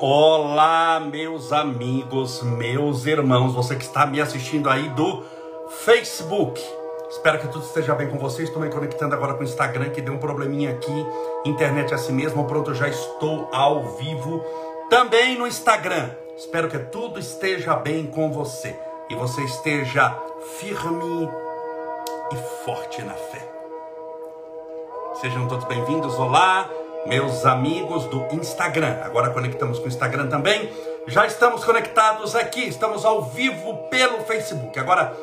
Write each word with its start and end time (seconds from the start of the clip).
Olá, 0.00 1.00
meus 1.00 1.52
amigos, 1.52 2.40
meus 2.44 3.04
irmãos, 3.04 3.52
você 3.52 3.74
que 3.74 3.82
está 3.82 4.06
me 4.06 4.20
assistindo 4.20 4.70
aí 4.70 4.88
do 4.90 5.24
Facebook. 5.70 6.62
Espero 7.10 7.40
que 7.40 7.48
tudo 7.48 7.64
esteja 7.64 7.96
bem 7.96 8.08
com 8.08 8.16
vocês. 8.16 8.46
Estou 8.46 8.62
me 8.62 8.70
conectando 8.70 9.16
agora 9.16 9.34
com 9.34 9.40
o 9.40 9.44
Instagram, 9.44 9.90
que 9.90 10.00
deu 10.00 10.14
um 10.14 10.18
probleminha 10.18 10.70
aqui. 10.70 11.06
Internet 11.44 11.90
é 11.90 11.96
assim 11.96 12.12
mesmo. 12.12 12.44
Pronto, 12.44 12.72
já 12.74 12.86
estou 12.86 13.48
ao 13.52 13.96
vivo 13.96 14.40
também 14.88 15.36
no 15.36 15.48
Instagram. 15.48 16.10
Espero 16.36 16.68
que 16.68 16.78
tudo 16.78 17.18
esteja 17.18 17.74
bem 17.74 18.06
com 18.06 18.30
você 18.30 18.78
e 19.10 19.16
você 19.16 19.42
esteja 19.42 20.16
firme 20.60 21.28
e 22.32 22.64
forte 22.64 23.02
na 23.02 23.14
fé. 23.14 23.48
Sejam 25.20 25.48
todos 25.48 25.64
bem-vindos. 25.64 26.14
Olá, 26.14 26.70
meus 27.06 27.44
amigos 27.46 28.04
do 28.06 28.26
Instagram. 28.32 28.98
Agora 29.02 29.30
conectamos 29.30 29.78
com 29.78 29.86
o 29.86 29.88
Instagram 29.88 30.28
também. 30.28 30.70
Já 31.06 31.26
estamos 31.26 31.64
conectados 31.64 32.34
aqui, 32.36 32.68
estamos 32.68 33.04
ao 33.04 33.22
vivo 33.22 33.74
pelo 33.88 34.20
Facebook. 34.24 34.78
Agora 34.78 35.16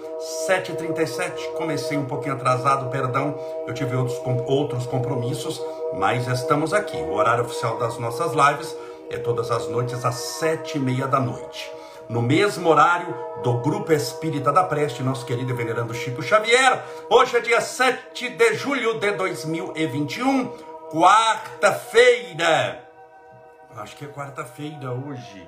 7h37, 0.48 1.54
comecei 1.56 1.98
um 1.98 2.06
pouquinho 2.06 2.36
atrasado, 2.36 2.90
perdão. 2.90 3.38
Eu 3.68 3.74
tive 3.74 3.96
outros, 3.96 4.20
outros 4.48 4.88
compromissos, 4.88 5.62
mas 5.94 6.28
estamos 6.28 6.74
aqui. 6.74 6.98
O 6.98 7.14
horário 7.14 7.44
oficial 7.44 7.78
das 7.78 8.00
nossas 8.00 8.32
lives 8.34 8.76
é 9.12 9.18
todas 9.18 9.52
as 9.52 9.68
noites 9.68 10.04
às 10.04 10.16
sete 10.16 10.78
e 10.78 10.80
meia 10.80 11.08
da 11.08 11.20
noite. 11.20 11.72
No 12.10 12.22
mesmo 12.22 12.70
horário 12.70 13.16
do 13.44 13.54
Grupo 13.60 13.92
Espírita 13.92 14.52
da 14.52 14.64
Preste, 14.64 15.02
nosso 15.04 15.26
querido 15.26 15.52
e 15.52 15.56
venerando 15.56 15.94
Chico 15.94 16.22
Xavier. 16.22 16.84
Hoje 17.10 17.38
é 17.38 17.40
dia 17.40 17.62
7 17.62 18.30
de 18.30 18.54
julho 18.54 19.00
de 19.00 19.12
2021, 19.12 20.52
quarta-feira. 20.96 22.82
Acho 23.76 23.98
que 23.98 24.06
é 24.06 24.08
quarta-feira 24.08 24.94
hoje. 24.94 25.46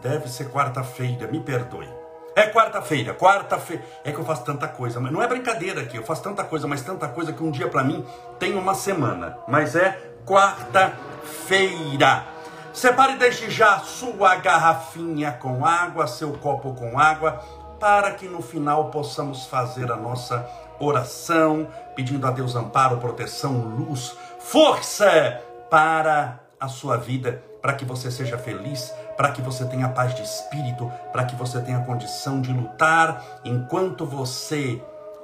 Deve 0.00 0.26
ser 0.26 0.50
quarta-feira, 0.50 1.26
me 1.26 1.38
perdoe. 1.38 1.86
É 2.34 2.46
quarta-feira, 2.46 3.12
quarta-feira. 3.12 3.84
É 4.02 4.10
que 4.10 4.18
eu 4.18 4.24
faço 4.24 4.42
tanta 4.42 4.66
coisa, 4.66 4.98
mas 4.98 5.12
não 5.12 5.22
é 5.22 5.28
brincadeira 5.28 5.82
aqui. 5.82 5.98
Eu 5.98 6.02
faço 6.02 6.22
tanta 6.22 6.44
coisa, 6.44 6.66
mas 6.66 6.80
tanta 6.80 7.06
coisa 7.08 7.30
que 7.30 7.42
um 7.42 7.50
dia 7.50 7.68
para 7.68 7.84
mim 7.84 8.06
tem 8.38 8.56
uma 8.56 8.74
semana. 8.74 9.36
Mas 9.46 9.76
é 9.76 10.00
quarta-feira. 10.24 12.24
Separe 12.72 13.18
desde 13.18 13.50
já 13.50 13.80
sua 13.80 14.36
garrafinha 14.36 15.32
com 15.32 15.66
água, 15.66 16.06
seu 16.06 16.32
copo 16.38 16.72
com 16.72 16.98
água, 16.98 17.44
para 17.78 18.12
que 18.12 18.26
no 18.26 18.40
final 18.40 18.86
possamos 18.86 19.44
fazer 19.44 19.92
a 19.92 19.96
nossa 19.96 20.48
oração, 20.78 21.68
pedindo 21.94 22.26
a 22.26 22.30
Deus 22.30 22.56
amparo, 22.56 22.96
proteção, 22.96 23.58
luz, 23.58 24.16
força 24.40 25.40
para 25.70 26.40
a 26.58 26.68
sua 26.68 26.96
vida, 26.96 27.42
para 27.62 27.74
que 27.74 27.84
você 27.84 28.10
seja 28.10 28.36
feliz, 28.36 28.92
para 29.16 29.30
que 29.30 29.40
você 29.40 29.64
tenha 29.64 29.88
paz 29.88 30.14
de 30.14 30.22
espírito, 30.22 30.90
para 31.12 31.24
que 31.24 31.36
você 31.36 31.60
tenha 31.60 31.80
condição 31.84 32.40
de 32.40 32.52
lutar. 32.52 33.40
Enquanto 33.44 34.04
você 34.04 34.82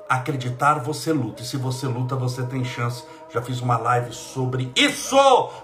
acreditar, 0.08 0.74
você 0.78 1.12
luta. 1.12 1.42
E 1.42 1.46
se 1.46 1.56
você 1.56 1.86
luta, 1.86 2.14
você 2.14 2.44
tem 2.44 2.64
chance 2.64 3.02
já 3.32 3.42
fiz 3.42 3.60
uma 3.60 3.76
live 3.76 4.12
sobre 4.12 4.72
isso. 4.76 5.16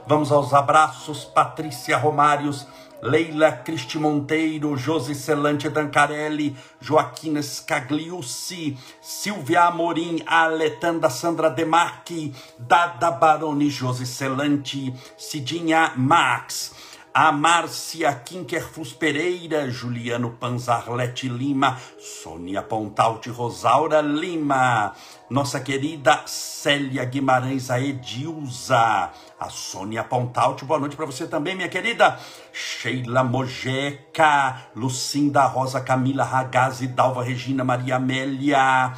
Vamos 0.06 0.32
aos 0.32 0.52
abraços. 0.52 1.24
Patrícia 1.24 1.96
Romários, 1.96 2.66
Leila 3.02 3.50
Cristi 3.64 3.98
Monteiro, 3.98 4.76
Josi 4.76 5.14
Celante 5.16 5.68
Dancarelli, 5.68 6.54
Joaquina 6.80 7.42
Scagliucci, 7.42 8.78
Silvia 9.00 9.66
Amorim, 9.66 10.22
Aletanda 10.24 11.10
Sandra 11.10 11.50
Demarque, 11.50 12.32
Dada 12.56 13.10
Baroni, 13.10 13.68
Josi 13.68 14.06
Celante, 14.06 14.94
Cidinha 15.16 15.94
Max 15.96 16.92
a 17.14 17.30
Márcia 17.30 18.14
Kinkerfus 18.14 18.94
Pereira, 18.94 19.68
Juliano 19.70 20.30
Panzarlete 20.30 21.28
Lima, 21.28 21.78
Sônia 21.98 22.62
Pontalte 22.62 23.28
Rosaura 23.28 24.00
Lima, 24.00 24.94
nossa 25.28 25.60
querida 25.60 26.22
Célia 26.26 27.04
Guimarães, 27.04 27.70
a 27.70 27.78
Edilza, 27.78 29.12
a 29.42 29.48
Sônia 29.50 30.04
Pontalte, 30.04 30.64
boa 30.64 30.78
noite 30.78 30.94
para 30.94 31.04
você 31.04 31.26
também, 31.26 31.56
minha 31.56 31.68
querida 31.68 32.16
Sheila 32.52 33.24
Mojeca, 33.24 34.68
Lucinda 34.74 35.44
Rosa 35.46 35.80
Camila 35.80 36.22
Ragazzi, 36.22 36.86
Dalva 36.86 37.24
Regina 37.24 37.64
Maria 37.64 37.96
Amélia, 37.96 38.92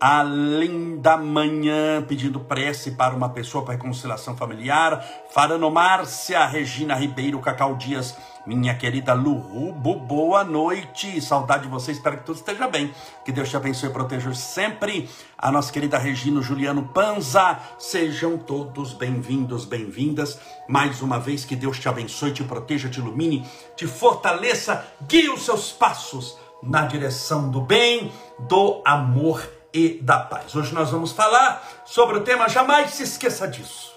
a 0.00 0.22
linda 0.22 1.18
manhã, 1.18 2.02
pedindo 2.02 2.40
prece 2.40 2.92
para 2.92 3.14
uma 3.14 3.28
pessoa 3.28 3.62
para 3.62 3.74
reconciliação 3.74 4.34
familiar. 4.34 5.04
Farano 5.34 5.70
Márcia, 5.70 6.46
Regina 6.46 6.94
Ribeiro, 6.94 7.38
Cacau 7.40 7.74
Dias, 7.74 8.16
minha 8.46 8.74
querida 8.74 9.12
Lurubo, 9.12 9.94
boa 9.96 10.42
noite. 10.42 11.20
Saudade 11.20 11.64
de 11.64 11.68
você, 11.68 11.92
espero 11.92 12.18
que 12.18 12.24
tudo 12.24 12.36
esteja 12.36 12.66
bem. 12.68 12.92
Que 13.24 13.32
Deus 13.32 13.48
te 13.48 13.56
abençoe 13.56 13.90
e 13.90 13.92
proteja 13.92 14.32
sempre. 14.34 15.08
A 15.36 15.50
nossa 15.50 15.72
querida 15.72 15.98
Regina 15.98 16.40
Juliano 16.40 16.88
Panza, 16.88 17.58
sejam 17.78 18.38
todos 18.38 18.92
bem-vindos, 18.92 19.64
bem-vindas. 19.64 20.38
Mais 20.68 21.02
uma 21.02 21.18
vez, 21.18 21.44
que 21.44 21.56
Deus 21.56 21.78
te 21.78 21.88
abençoe, 21.88 22.32
te 22.32 22.44
proteja, 22.44 22.88
te 22.88 22.98
ilumine, 22.98 23.46
te 23.76 23.86
fortaleça, 23.86 24.86
guie 25.06 25.28
os 25.28 25.44
seus 25.44 25.72
passos 25.72 26.38
na 26.62 26.82
direção 26.82 27.50
do 27.50 27.60
bem, 27.60 28.12
do 28.38 28.82
amor 28.84 29.48
e 29.72 29.98
da 30.02 30.18
paz. 30.18 30.54
Hoje 30.54 30.74
nós 30.74 30.90
vamos 30.90 31.12
falar 31.12 31.62
sobre 31.84 32.18
o 32.18 32.22
tema 32.22 32.48
Jamais 32.48 32.90
se 32.90 33.02
esqueça 33.02 33.46
disso. 33.46 33.89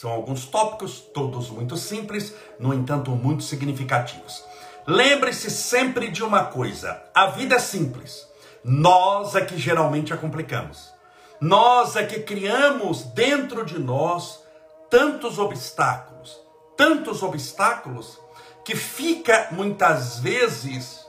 São 0.00 0.10
alguns 0.10 0.46
tópicos, 0.46 0.98
todos 0.98 1.50
muito 1.50 1.76
simples, 1.76 2.34
no 2.58 2.72
entanto, 2.72 3.10
muito 3.10 3.42
significativos. 3.42 4.42
Lembre-se 4.86 5.50
sempre 5.50 6.10
de 6.10 6.24
uma 6.24 6.44
coisa: 6.44 7.02
a 7.14 7.26
vida 7.26 7.56
é 7.56 7.58
simples. 7.58 8.26
Nós 8.64 9.34
é 9.34 9.44
que 9.44 9.58
geralmente 9.58 10.10
a 10.10 10.16
complicamos. 10.16 10.90
Nós 11.38 11.96
é 11.96 12.06
que 12.06 12.20
criamos 12.20 13.02
dentro 13.02 13.62
de 13.62 13.78
nós 13.78 14.42
tantos 14.88 15.38
obstáculos, 15.38 16.40
tantos 16.78 17.22
obstáculos, 17.22 18.18
que 18.64 18.74
fica 18.74 19.48
muitas 19.50 20.18
vezes 20.18 21.06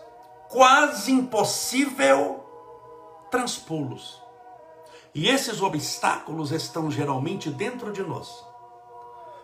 quase 0.49 1.13
impossível 1.13 2.43
transpô-los. 3.31 4.21
E 5.15 5.29
esses 5.29 5.61
obstáculos 5.61 6.51
estão 6.51 6.91
geralmente 6.91 7.49
dentro 7.49 7.93
de 7.93 8.03
nós. 8.03 8.50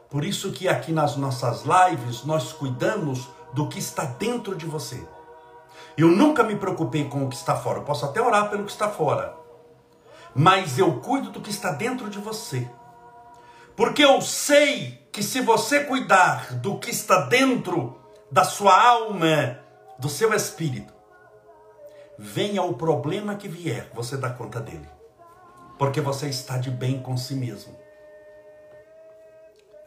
Por 0.09 0.23
isso 0.23 0.51
que 0.51 0.68
aqui 0.68 0.91
nas 0.91 1.18
nossas 1.18 1.63
lives 1.63 2.23
nós 2.23 2.53
cuidamos 2.53 3.28
do 3.53 3.68
que 3.68 3.79
está 3.79 4.06
dentro 4.06 4.56
de 4.56 4.66
você. 4.66 5.06
Eu 5.97 6.09
nunca 6.09 6.44
me 6.44 6.56
preocupei 6.56 7.09
com 7.09 7.25
o 7.25 7.29
que 7.29 7.35
está 7.35 7.56
fora. 7.56 7.79
Eu 7.79 7.84
posso 7.84 8.06
até 8.06 8.22
orar 8.22 8.50
pelo 8.50 8.63
que 8.63 8.72
está 8.72 8.90
fora. 8.90 9.35
Mas 10.34 10.78
eu 10.78 11.00
cuido 11.00 11.31
do 11.31 11.41
que 11.41 11.50
está 11.50 11.72
dentro 11.72 12.09
de 12.09 12.19
você. 12.19 12.69
Porque 13.75 14.03
eu 14.03 14.22
sei 14.22 15.07
que 15.12 15.23
se 15.23 15.41
você 15.41 15.84
cuidar 15.84 16.53
do 16.56 16.78
que 16.78 16.91
está 16.91 17.22
dentro 17.22 18.00
da 18.31 18.44
sua 18.44 18.79
alma, 18.79 19.59
do 19.97 20.07
seu 20.07 20.34
espírito, 20.34 20.94
venha 22.17 22.62
o 22.62 22.73
problema 22.73 23.35
que 23.35 23.47
vier, 23.47 23.90
você 23.94 24.16
dá 24.17 24.29
conta 24.29 24.59
dele. 24.59 24.88
Porque 25.78 26.01
você 26.01 26.28
está 26.28 26.57
de 26.57 26.69
bem 26.69 27.01
com 27.01 27.17
si 27.17 27.35
mesmo. 27.35 27.75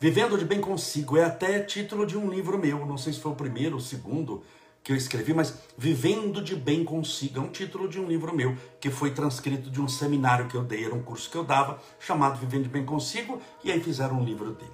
Vivendo 0.02 0.38
de 0.38 0.46
bem 0.46 0.62
consigo 0.62 1.18
é 1.18 1.24
até 1.24 1.60
título 1.60 2.06
de 2.06 2.16
um 2.16 2.30
livro 2.30 2.56
meu, 2.58 2.86
não 2.86 2.96
sei 2.96 3.12
se 3.12 3.20
foi 3.20 3.32
o 3.32 3.34
primeiro 3.34 3.72
ou 3.72 3.80
o 3.82 3.84
segundo 3.84 4.42
que 4.82 4.92
eu 4.92 4.96
escrevi, 4.96 5.34
mas 5.34 5.52
Vivendo 5.76 6.42
de 6.42 6.56
Bem 6.56 6.82
Consigo 6.82 7.38
é 7.38 7.42
um 7.42 7.50
título 7.50 7.86
de 7.86 8.00
um 8.00 8.06
livro 8.06 8.34
meu 8.34 8.56
que 8.80 8.88
foi 8.88 9.10
transcrito 9.10 9.68
de 9.70 9.78
um 9.78 9.86
seminário 9.86 10.48
que 10.48 10.54
eu 10.54 10.62
dei, 10.62 10.86
era 10.86 10.94
um 10.94 11.02
curso 11.02 11.28
que 11.30 11.36
eu 11.36 11.44
dava, 11.44 11.78
chamado 11.98 12.38
Vivendo 12.38 12.62
de 12.62 12.70
Bem 12.70 12.82
Consigo, 12.82 13.42
e 13.62 13.70
aí 13.70 13.78
fizeram 13.78 14.18
um 14.18 14.24
livro 14.24 14.52
dele. 14.52 14.72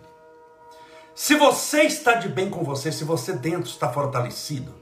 Se 1.13 1.35
você 1.35 1.83
está 1.83 2.15
de 2.15 2.29
bem 2.29 2.49
com 2.49 2.63
você, 2.63 2.93
se 2.93 3.03
você 3.03 3.33
dentro 3.33 3.69
está 3.69 3.93
fortalecido, 3.93 4.73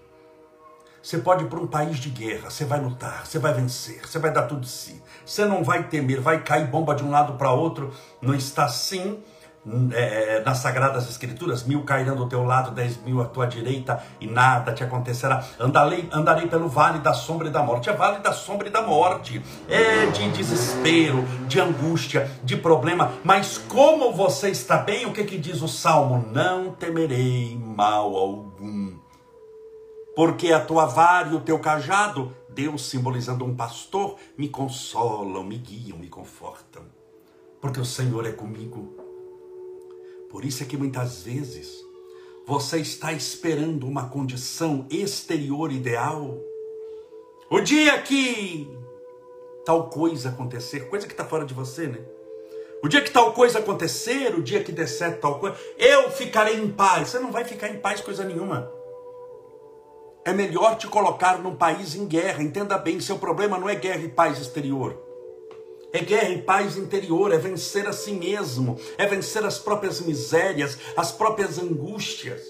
você 1.03 1.17
pode 1.17 1.45
ir 1.45 1.49
para 1.49 1.61
um 1.61 1.67
país 1.67 1.99
de 1.99 2.11
guerra, 2.11 2.51
você 2.51 2.67
vai 2.67 2.83
lutar, 2.83 3.27
você 3.27 3.39
vai 3.39 3.55
vencer, 3.55 4.07
você 4.07 4.19
vai 4.19 4.31
dar 4.31 4.43
tudo 4.43 4.61
de 4.61 4.69
si. 4.69 5.03
Você 5.25 5.47
não 5.47 5.65
vai 5.65 5.89
temer, 5.89 6.21
vai 6.21 6.43
cair 6.43 6.67
bomba 6.67 6.95
de 6.95 7.03
um 7.03 7.11
lado 7.11 7.39
para 7.39 7.51
outro. 7.51 7.95
Não 8.21 8.35
está 8.35 8.65
assim 8.65 9.23
é, 9.93 10.43
nas 10.45 10.59
Sagradas 10.59 11.09
Escrituras: 11.09 11.65
mil 11.65 11.83
cairão 11.83 12.17
do 12.17 12.29
teu 12.29 12.45
lado, 12.45 12.71
dez 12.71 13.03
mil 13.03 13.21
à 13.21 13.25
tua 13.25 13.47
direita, 13.47 14.03
e 14.21 14.27
nada 14.27 14.73
te 14.73 14.85
acontecerá. 14.85 15.45
Andarei, 15.59 16.09
andarei 16.13 16.47
pelo 16.47 16.69
vale 16.69 16.99
da 16.99 17.13
sombra 17.13 17.49
e 17.49 17.51
da 17.51 17.63
morte. 17.63 17.89
É 17.89 17.93
vale 17.93 18.19
da 18.19 18.33
sombra 18.33 18.69
e 18.69 18.71
da 18.71 18.83
morte. 18.83 19.43
É 19.69 20.07
de 20.07 20.31
desespero, 20.31 21.25
de 21.47 21.61
angústia, 21.61 22.31
de 22.43 22.57
problema. 22.57 23.13
Mas 23.23 23.59
como 23.59 24.13
você 24.13 24.51
está 24.51 24.79
bem, 24.79 25.07
o 25.07 25.13
que, 25.13 25.25
que 25.25 25.39
diz 25.39 25.63
o 25.63 25.69
salmo? 25.69 26.25
Não 26.33 26.73
temerei 26.73 27.57
mal 27.59 28.17
algum 28.17 29.05
porque 30.15 30.53
a 30.53 30.65
tua 30.65 30.87
vara 30.87 31.29
e 31.31 31.35
o 31.35 31.41
teu 31.41 31.59
cajado, 31.59 32.35
Deus 32.49 32.87
simbolizando 32.87 33.45
um 33.45 33.55
pastor, 33.55 34.17
me 34.39 34.49
consolam, 34.49 35.43
me 35.43 35.59
guiam, 35.59 35.99
me 35.99 36.09
confortam, 36.09 36.85
porque 37.61 37.81
o 37.81 37.85
Senhor 37.85 38.25
é 38.27 38.33
comigo. 38.33 39.04
Por 40.35 40.45
isso 40.45 40.65
é 40.65 40.67
que 40.67 40.77
muitas 40.77 41.23
vezes 41.23 41.87
Você 42.45 42.79
está 42.79 43.13
esperando 43.13 43.87
uma 43.87 44.09
condição 44.09 44.85
exterior 44.91 45.71
ideal? 45.71 46.37
O 47.49 47.61
dia 47.61 48.03
que 48.03 48.69
tal 49.65 49.89
coisa 49.89 50.31
acontecer, 50.31 50.89
coisa 50.91 51.07
que 51.07 51.13
está 51.13 51.25
fora 51.25 51.47
de 51.47 51.55
você, 51.55 51.87
né? 51.87 52.05
O 52.83 52.89
dia 52.89 53.01
que 53.01 53.13
tal 53.13 53.33
coisa 53.33 53.61
acontecer, 53.61 54.35
o 54.35 54.43
dia 54.43 54.63
que 54.63 54.73
der 54.73 54.89
certo 54.89 55.21
tal 55.21 55.39
coisa, 55.39 55.57
eu 55.79 56.11
ficarei 56.11 56.57
em 56.57 56.69
paz. 56.69 57.11
Você 57.11 57.21
não 57.21 57.31
vai 57.31 57.45
ficar 57.45 57.69
em 57.69 57.79
paz 57.79 58.01
coisa 58.01 58.25
nenhuma. 58.25 58.71
É 60.25 60.33
melhor 60.33 60.77
te 60.77 60.89
colocar 60.89 61.39
num 61.39 61.55
país 61.55 61.95
em 61.95 62.07
guerra. 62.07 62.43
Entenda 62.43 62.77
bem, 62.77 62.99
seu 62.99 63.19
problema 63.19 63.57
não 63.57 63.69
é 63.69 63.77
guerra 63.77 64.03
e 64.03 64.09
paz 64.09 64.41
exterior. 64.41 65.01
É 65.94 66.00
guerra 66.00 66.31
e 66.31 66.43
paz 66.43 66.76
interior, 66.76 67.32
é 67.32 67.38
vencer 67.38 67.87
a 67.87 67.93
si 67.93 68.11
mesmo, 68.11 68.76
é 68.99 69.06
vencer 69.06 69.46
as 69.46 69.61
próprias 69.61 70.00
misérias, 70.00 70.76
as 70.96 71.12
próprias 71.12 71.56
angústias. 71.56 72.43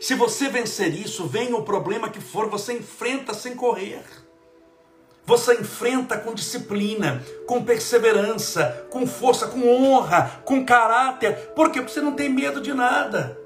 Se 0.00 0.14
você 0.14 0.48
vencer 0.48 0.94
isso, 0.94 1.26
venha 1.26 1.56
o 1.56 1.64
problema 1.64 2.08
que 2.08 2.20
for, 2.20 2.48
você 2.48 2.74
enfrenta 2.74 3.34
sem 3.34 3.56
correr. 3.56 4.04
Você 5.26 5.54
enfrenta 5.54 6.16
com 6.18 6.32
disciplina, 6.32 7.20
com 7.48 7.64
perseverança, 7.64 8.86
com 8.92 9.08
força, 9.08 9.48
com 9.48 9.68
honra, 9.68 10.40
com 10.44 10.64
caráter. 10.64 11.52
Por 11.56 11.72
quê? 11.72 11.80
Porque 11.80 11.92
você 11.92 12.00
não 12.00 12.12
tem 12.12 12.28
medo 12.28 12.60
de 12.60 12.72
nada. 12.72 13.36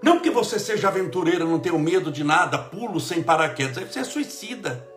Não 0.00 0.20
que 0.20 0.30
você 0.30 0.60
seja 0.60 0.86
aventureiro, 0.86 1.48
não 1.48 1.58
tenha 1.58 1.76
medo 1.76 2.12
de 2.12 2.22
nada, 2.22 2.58
pulo 2.58 3.00
sem 3.00 3.24
paraquedas, 3.24 3.78
aí 3.78 3.86
você 3.86 3.98
é 3.98 4.04
suicida. 4.04 4.95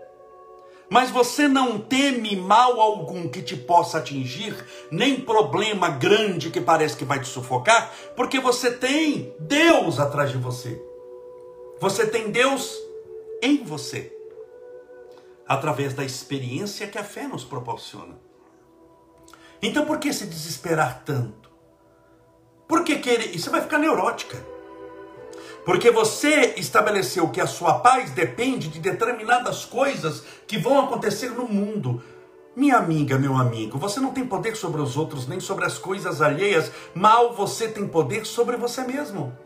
Mas 0.89 1.11
você 1.11 1.47
não 1.47 1.79
teme 1.79 2.35
mal 2.35 2.81
algum 2.81 3.27
que 3.29 3.43
te 3.43 3.55
possa 3.55 3.99
atingir, 3.99 4.55
nem 4.91 5.21
problema 5.21 5.89
grande 5.89 6.49
que 6.49 6.59
parece 6.59 6.97
que 6.97 7.05
vai 7.05 7.19
te 7.19 7.27
sufocar, 7.27 7.93
porque 8.15 8.39
você 8.39 8.71
tem 8.71 9.33
Deus 9.39 9.99
atrás 9.99 10.31
de 10.31 10.37
você. 10.37 10.81
Você 11.79 12.07
tem 12.07 12.31
Deus 12.31 12.75
em 13.41 13.63
você 13.63 14.15
através 15.47 15.93
da 15.93 16.03
experiência 16.03 16.87
que 16.87 16.97
a 16.97 17.03
fé 17.03 17.27
nos 17.27 17.43
proporciona. 17.43 18.19
Então 19.61 19.85
por 19.85 19.99
que 19.99 20.11
se 20.11 20.25
desesperar 20.25 21.03
tanto? 21.03 21.49
Por 22.67 22.83
que 22.83 22.97
querer? 22.99 23.37
Você 23.37 23.49
vai 23.49 23.61
ficar 23.61 23.79
neurótica. 23.79 24.37
Porque 25.65 25.91
você 25.91 26.55
estabeleceu 26.57 27.29
que 27.29 27.41
a 27.41 27.47
sua 27.47 27.79
paz 27.79 28.11
depende 28.11 28.67
de 28.69 28.79
determinadas 28.79 29.65
coisas 29.65 30.23
que 30.47 30.57
vão 30.57 30.79
acontecer 30.79 31.29
no 31.29 31.47
mundo. 31.47 32.01
Minha 32.55 32.77
amiga, 32.77 33.17
meu 33.17 33.35
amigo, 33.35 33.77
você 33.77 33.99
não 33.99 34.11
tem 34.11 34.25
poder 34.25 34.55
sobre 34.55 34.81
os 34.81 34.97
outros 34.97 35.27
nem 35.27 35.39
sobre 35.39 35.65
as 35.65 35.77
coisas 35.77 36.21
alheias, 36.21 36.71
mal 36.93 37.33
você 37.33 37.67
tem 37.67 37.87
poder 37.87 38.25
sobre 38.25 38.57
você 38.57 38.83
mesmo. 38.83 39.37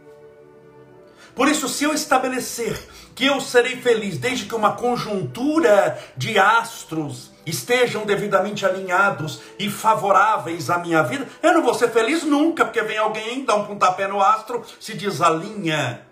Por 1.36 1.48
isso, 1.48 1.68
se 1.68 1.83
eu 1.83 1.94
estabelecer 1.94 2.80
que 3.16 3.25
eu 3.25 3.42
serei 3.42 3.75
feliz 3.77 4.18
desde 4.18 4.45
que 4.45 4.56
uma 4.56 4.74
conjuntura 4.74 6.00
de 6.16 6.38
astros 6.38 7.32
estejam 7.45 8.06
devidamente 8.06 8.66
alinhados 8.66 9.42
e 9.60 9.69
favoráveis 9.69 10.69
à 10.69 10.78
minha 10.78 11.01
vida, 11.04 11.28
eu 11.42 11.54
não 11.54 11.63
vou 11.63 11.74
ser 11.74 11.90
feliz 11.90 12.24
nunca, 12.24 12.66
porque 12.66 12.81
vem 12.81 12.98
alguém, 12.98 13.44
dá 13.45 13.56
um 13.56 13.66
pontapé 13.66 14.07
no 14.07 14.22
astro, 14.22 14.63
se 14.80 14.94
desalinha 14.94 16.06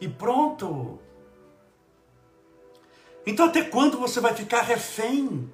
e 0.00 0.08
pronto. 0.08 0.98
Então, 3.26 3.46
até 3.46 3.62
quando 3.62 3.98
você 3.98 4.20
vai 4.20 4.34
ficar 4.34 4.62
refém? 4.62 5.52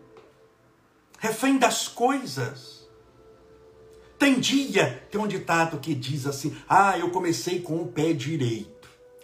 Refém 1.18 1.58
das 1.58 1.88
coisas. 1.88 2.88
Tem 4.18 4.38
dia, 4.38 5.02
tem 5.10 5.20
um 5.20 5.26
ditado 5.26 5.78
que 5.78 5.94
diz 5.94 6.26
assim: 6.26 6.56
Ah, 6.68 6.96
eu 6.98 7.10
comecei 7.10 7.60
com 7.60 7.76
o 7.76 7.88
pé 7.88 8.12
direito. 8.12 8.74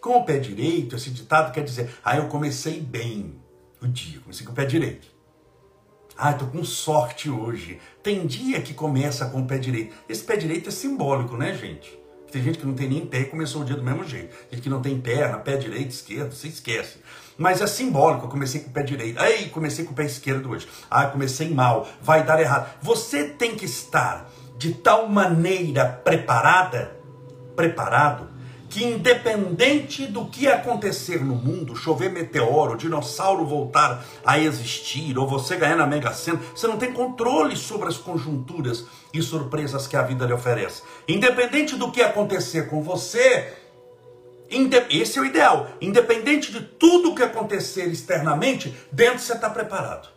Com 0.00 0.16
o 0.16 0.24
pé 0.24 0.38
direito, 0.38 0.96
esse 0.96 1.10
ditado 1.10 1.52
quer 1.52 1.62
dizer, 1.62 1.94
ah, 2.02 2.16
eu 2.16 2.26
comecei 2.28 2.80
bem 2.80 3.38
o 3.82 3.86
dia, 3.86 4.18
comecei 4.20 4.46
com 4.46 4.52
o 4.52 4.54
pé 4.54 4.64
direito. 4.64 5.08
Ah, 6.22 6.32
estou 6.32 6.48
com 6.48 6.62
sorte 6.62 7.30
hoje. 7.30 7.80
Tem 8.02 8.26
dia 8.26 8.60
que 8.60 8.74
começa 8.74 9.24
com 9.30 9.40
o 9.40 9.46
pé 9.46 9.56
direito. 9.56 9.94
Esse 10.06 10.22
pé 10.22 10.36
direito 10.36 10.68
é 10.68 10.72
simbólico, 10.72 11.34
né, 11.34 11.54
gente? 11.54 11.98
Tem 12.30 12.42
gente 12.42 12.58
que 12.58 12.66
não 12.66 12.74
tem 12.74 12.90
nem 12.90 13.06
pé 13.06 13.20
e 13.20 13.24
começou 13.24 13.62
o 13.62 13.64
dia 13.64 13.74
do 13.74 13.82
mesmo 13.82 14.04
jeito. 14.04 14.36
Gente 14.50 14.62
que 14.62 14.68
não 14.68 14.82
tem 14.82 15.00
perna, 15.00 15.38
pé 15.38 15.56
direito, 15.56 15.90
esquerdo, 15.92 16.32
você 16.32 16.48
esquece. 16.48 16.98
Mas 17.38 17.62
é 17.62 17.66
simbólico, 17.66 18.26
eu 18.26 18.28
comecei 18.28 18.60
com 18.60 18.68
o 18.68 18.72
pé 18.72 18.82
direito. 18.82 19.18
Ei, 19.22 19.48
comecei 19.48 19.82
com 19.86 19.92
o 19.92 19.94
pé 19.94 20.04
esquerdo 20.04 20.50
hoje. 20.50 20.68
Ah, 20.90 21.06
comecei 21.06 21.48
mal, 21.48 21.88
vai 22.02 22.22
dar 22.22 22.38
errado. 22.38 22.70
Você 22.82 23.24
tem 23.24 23.56
que 23.56 23.64
estar 23.64 24.30
de 24.58 24.74
tal 24.74 25.08
maneira 25.08 25.86
preparada, 25.86 27.00
preparado, 27.56 28.28
que 28.70 28.84
independente 28.84 30.06
do 30.06 30.26
que 30.26 30.46
acontecer 30.46 31.24
no 31.24 31.34
mundo, 31.34 31.74
chover 31.74 32.10
meteoro, 32.10 32.76
dinossauro 32.76 33.44
voltar 33.44 34.04
a 34.24 34.38
existir, 34.38 35.18
ou 35.18 35.26
você 35.26 35.56
ganhar 35.56 35.76
na 35.76 35.88
Mega 35.88 36.12
Sena, 36.12 36.40
você 36.54 36.68
não 36.68 36.78
tem 36.78 36.92
controle 36.92 37.56
sobre 37.56 37.88
as 37.88 37.98
conjunturas 37.98 38.86
e 39.12 39.20
surpresas 39.20 39.88
que 39.88 39.96
a 39.96 40.02
vida 40.02 40.24
lhe 40.24 40.32
oferece. 40.32 40.82
Independente 41.08 41.74
do 41.74 41.90
que 41.90 42.00
acontecer 42.00 42.70
com 42.70 42.80
você, 42.80 43.52
esse 44.88 45.18
é 45.18 45.22
o 45.22 45.24
ideal. 45.24 45.68
Independente 45.80 46.52
de 46.52 46.60
tudo 46.60 47.14
que 47.14 47.24
acontecer 47.24 47.88
externamente, 47.88 48.74
dentro 48.92 49.18
você 49.18 49.32
está 49.32 49.50
preparado. 49.50 50.08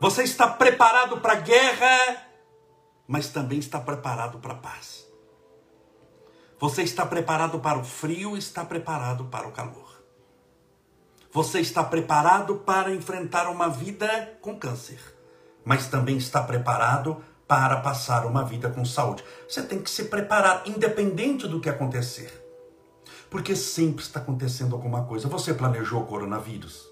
Você 0.00 0.22
está 0.22 0.46
preparado 0.46 1.20
para 1.20 1.34
a 1.34 1.40
guerra, 1.40 2.26
mas 3.06 3.28
também 3.28 3.58
está 3.58 3.78
preparado 3.78 4.38
para 4.38 4.52
a 4.52 4.56
paz. 4.56 5.07
Você 6.60 6.82
está 6.82 7.06
preparado 7.06 7.60
para 7.60 7.78
o 7.78 7.84
frio, 7.84 8.36
está 8.36 8.64
preparado 8.64 9.26
para 9.26 9.46
o 9.46 9.52
calor. 9.52 10.02
Você 11.32 11.60
está 11.60 11.84
preparado 11.84 12.56
para 12.56 12.92
enfrentar 12.92 13.48
uma 13.48 13.68
vida 13.68 14.38
com 14.40 14.58
câncer, 14.58 14.98
mas 15.64 15.86
também 15.86 16.16
está 16.16 16.42
preparado 16.42 17.22
para 17.46 17.76
passar 17.76 18.26
uma 18.26 18.44
vida 18.44 18.68
com 18.70 18.84
saúde. 18.84 19.24
Você 19.48 19.62
tem 19.62 19.80
que 19.80 19.90
se 19.90 20.04
preparar, 20.04 20.62
independente 20.66 21.46
do 21.46 21.60
que 21.60 21.68
acontecer. 21.68 22.44
Porque 23.30 23.54
sempre 23.54 24.02
está 24.02 24.18
acontecendo 24.18 24.74
alguma 24.74 25.04
coisa. 25.04 25.28
Você 25.28 25.54
planejou 25.54 26.02
o 26.02 26.06
coronavírus? 26.06 26.87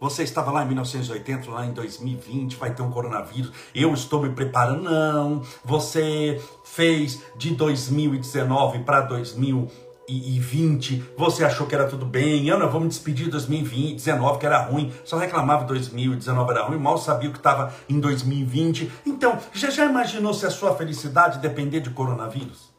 Você 0.00 0.22
estava 0.22 0.52
lá 0.52 0.62
em 0.62 0.68
1980, 0.68 1.50
lá 1.50 1.66
em 1.66 1.72
2020, 1.72 2.56
vai 2.56 2.72
ter 2.72 2.82
um 2.82 2.90
coronavírus. 2.90 3.50
Eu 3.74 3.92
estou 3.92 4.22
me 4.22 4.30
preparando. 4.30 4.84
Não. 4.84 5.42
Você 5.64 6.40
fez 6.62 7.20
de 7.36 7.52
2019 7.54 8.84
para 8.84 9.00
2020. 9.00 11.04
Você 11.16 11.44
achou 11.44 11.66
que 11.66 11.74
era 11.74 11.88
tudo 11.88 12.06
bem. 12.06 12.48
Ana, 12.48 12.68
vamos 12.68 12.90
despedir 12.90 13.24
de 13.24 13.32
2019, 13.32 14.38
que 14.38 14.46
era 14.46 14.62
ruim. 14.62 14.92
Só 15.04 15.18
reclamava 15.18 15.64
2019 15.64 16.50
era 16.52 16.62
ruim. 16.62 16.78
Mal 16.78 16.96
sabia 16.96 17.28
o 17.28 17.32
que 17.32 17.38
estava 17.38 17.74
em 17.88 17.98
2020. 17.98 18.92
Então, 19.04 19.36
já, 19.52 19.68
já 19.68 19.84
imaginou 19.84 20.32
se 20.32 20.46
a 20.46 20.50
sua 20.50 20.76
felicidade 20.76 21.40
depender 21.40 21.80
de 21.80 21.90
coronavírus? 21.90 22.72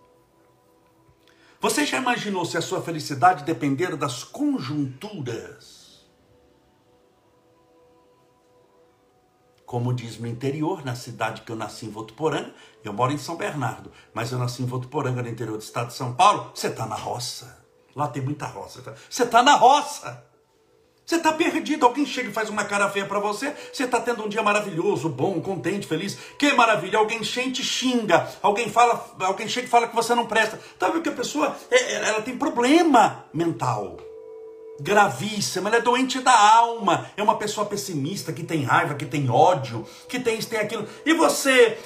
Você 1.59 1.85
já 1.85 1.97
imaginou 1.97 2.45
se 2.45 2.57
a 2.57 2.61
sua 2.61 2.81
felicidade 2.81 3.43
depender 3.43 3.97
das 3.97 4.23
conjunturas? 4.23 5.78
Como 9.69 9.93
diz 9.93 10.17
no 10.17 10.25
interior, 10.25 10.83
na 10.83 10.95
cidade 10.95 11.43
que 11.43 11.51
eu 11.51 11.55
nasci 11.55 11.85
em 11.85 11.91
Votuporanga, 11.91 12.51
eu 12.83 12.91
moro 12.91 13.13
em 13.13 13.19
São 13.19 13.35
Bernardo, 13.35 13.91
mas 14.11 14.31
eu 14.31 14.39
nasci 14.39 14.63
em 14.63 14.65
Votuporanga, 14.65 15.21
no 15.21 15.29
interior 15.29 15.57
do 15.57 15.61
estado 15.61 15.89
de 15.89 15.93
São 15.93 16.11
Paulo, 16.15 16.49
você 16.55 16.69
está 16.69 16.87
na 16.87 16.95
roça. 16.95 17.63
Lá 17.95 18.07
tem 18.07 18.19
muita 18.19 18.47
roça. 18.47 18.81
Você 19.07 19.21
está 19.21 19.43
na 19.43 19.53
roça. 19.53 20.25
Você 21.05 21.17
está 21.17 21.31
perdido. 21.33 21.85
Alguém 21.85 22.03
chega 22.03 22.31
e 22.31 22.33
faz 22.33 22.49
uma 22.49 22.65
cara 22.65 22.89
feia 22.89 23.05
para 23.05 23.19
você. 23.19 23.55
Você 23.71 23.83
está 23.83 24.01
tendo 24.01 24.25
um 24.25 24.27
dia 24.27 24.41
maravilhoso, 24.41 25.07
bom, 25.07 25.39
contente, 25.39 25.85
feliz. 25.85 26.17
Que 26.39 26.51
maravilha. 26.53 26.97
Alguém 26.97 27.23
chega 27.23 27.49
e 27.49 27.63
xinga. 27.63 28.27
Alguém 28.41 28.71
fala, 28.71 29.05
alguém 29.19 29.47
chega 29.47 29.67
e 29.67 29.69
fala 29.69 29.87
que 29.87 29.95
você 29.95 30.15
não 30.15 30.25
presta. 30.25 30.59
Tá 30.79 30.87
vendo 30.87 31.03
que 31.03 31.09
a 31.09 31.11
pessoa 31.11 31.55
é, 31.69 31.75
é, 31.75 32.09
ela 32.09 32.23
tem 32.23 32.35
problema 32.35 33.23
mental 33.31 34.08
gravíssima, 34.79 35.69
ela 35.69 35.77
é 35.77 35.81
doente 35.81 36.19
da 36.19 36.37
alma, 36.37 37.09
é 37.17 37.23
uma 37.23 37.37
pessoa 37.37 37.65
pessimista, 37.65 38.31
que 38.31 38.43
tem 38.43 38.63
raiva, 38.63 38.95
que 38.95 39.05
tem 39.05 39.29
ódio, 39.29 39.85
que 40.07 40.19
tem 40.19 40.37
isso, 40.37 40.49
tem 40.49 40.59
aquilo. 40.59 40.87
E 41.05 41.13
você, 41.13 41.77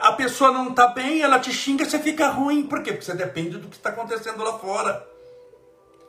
a 0.00 0.12
pessoa 0.12 0.50
não 0.50 0.70
está 0.70 0.88
bem, 0.88 1.22
ela 1.22 1.38
te 1.38 1.52
xinga, 1.52 1.84
você 1.84 1.98
fica 1.98 2.28
ruim. 2.28 2.64
Por 2.64 2.82
quê? 2.82 2.92
Porque 2.92 3.04
você 3.04 3.14
depende 3.14 3.58
do 3.58 3.68
que 3.68 3.76
está 3.76 3.90
acontecendo 3.90 4.42
lá 4.42 4.58
fora. 4.58 5.11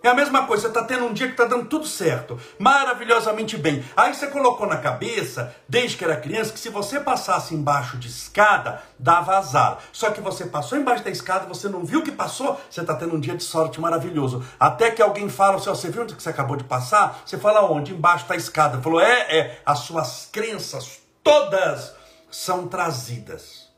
É 0.04 0.10
a 0.10 0.14
mesma 0.14 0.46
coisa, 0.46 0.64
você 0.64 0.68
está 0.68 0.84
tendo 0.84 1.06
um 1.06 1.14
dia 1.14 1.28
que 1.28 1.34
está 1.34 1.46
dando 1.46 1.64
tudo 1.64 1.88
certo, 1.88 2.38
maravilhosamente 2.60 3.56
bem. 3.56 3.86
Aí 3.96 4.14
você 4.14 4.28
colocou 4.28 4.68
na 4.68 4.76
cabeça, 4.76 5.56
desde 5.66 5.96
que 5.96 6.04
era 6.04 6.18
criança, 6.18 6.52
que 6.52 6.60
se 6.60 6.68
você 6.68 7.00
passasse 7.00 7.56
embaixo 7.56 7.98
de 7.98 8.10
escada, 8.10 8.84
dava 9.00 9.38
azar. 9.38 9.78
Só 9.94 10.12
que 10.12 10.20
você 10.20 10.46
passou 10.46 10.78
embaixo 10.78 11.06
da 11.06 11.10
escada, 11.10 11.46
você 11.46 11.70
não 11.70 11.86
viu 11.86 12.04
que 12.04 12.12
passou, 12.12 12.60
você 12.70 12.82
está 12.82 12.94
tendo 12.96 13.16
um 13.16 13.20
dia 13.20 13.38
de 13.38 13.46
sorte 13.46 13.80
maravilhoso. 13.80 14.46
Até 14.60 14.92
que 14.92 15.02
alguém 15.02 15.30
fala, 15.30 15.58
você 15.58 15.90
viu 15.90 16.04
onde 16.04 16.16
que 16.16 16.22
você 16.22 16.32
acabou 16.32 16.58
de 16.58 16.66
passar? 16.66 17.22
Você 17.26 17.38
fala 17.38 17.64
onde? 17.72 17.94
Embaixo 17.94 18.28
da 18.28 18.36
escada. 18.36 18.82
Falou, 18.82 19.00
é, 19.00 19.22
é, 19.34 19.62
as 19.66 19.80
suas 19.80 20.28
crenças 20.30 21.00
todas 21.24 21.96
são 22.30 22.68
trazidas, 22.68 23.72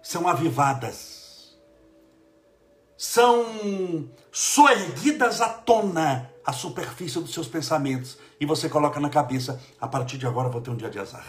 são 0.00 0.28
avivadas 0.28 1.21
são 3.02 4.08
soerguidas 4.30 5.40
à 5.40 5.48
tona 5.48 6.30
a 6.46 6.52
superfície 6.52 7.18
dos 7.18 7.34
seus 7.34 7.48
pensamentos 7.48 8.16
e 8.40 8.46
você 8.46 8.68
coloca 8.68 9.00
na 9.00 9.10
cabeça: 9.10 9.60
a 9.80 9.88
partir 9.88 10.18
de 10.18 10.24
agora 10.24 10.48
vou 10.48 10.60
ter 10.60 10.70
um 10.70 10.76
dia 10.76 10.88
de 10.88 11.00
azar. 11.00 11.26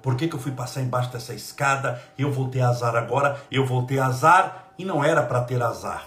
Por 0.00 0.16
que, 0.16 0.26
que 0.26 0.34
eu 0.34 0.40
fui 0.40 0.52
passar 0.52 0.80
embaixo 0.80 1.12
dessa 1.12 1.34
escada? 1.34 2.02
Eu 2.16 2.32
vou 2.32 2.48
ter 2.48 2.62
azar 2.62 2.96
agora, 2.96 3.38
eu 3.50 3.66
vou 3.66 3.84
ter 3.84 3.98
azar 3.98 4.72
e 4.78 4.84
não 4.84 5.04
era 5.04 5.22
para 5.22 5.44
ter 5.44 5.62
azar. 5.62 6.06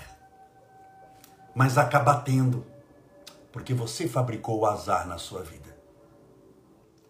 Mas 1.54 1.78
acaba 1.78 2.16
tendo, 2.16 2.66
porque 3.52 3.72
você 3.72 4.08
fabricou 4.08 4.62
o 4.62 4.66
azar 4.66 5.08
na 5.08 5.20
sua 5.20 5.44
vida. 5.44 5.78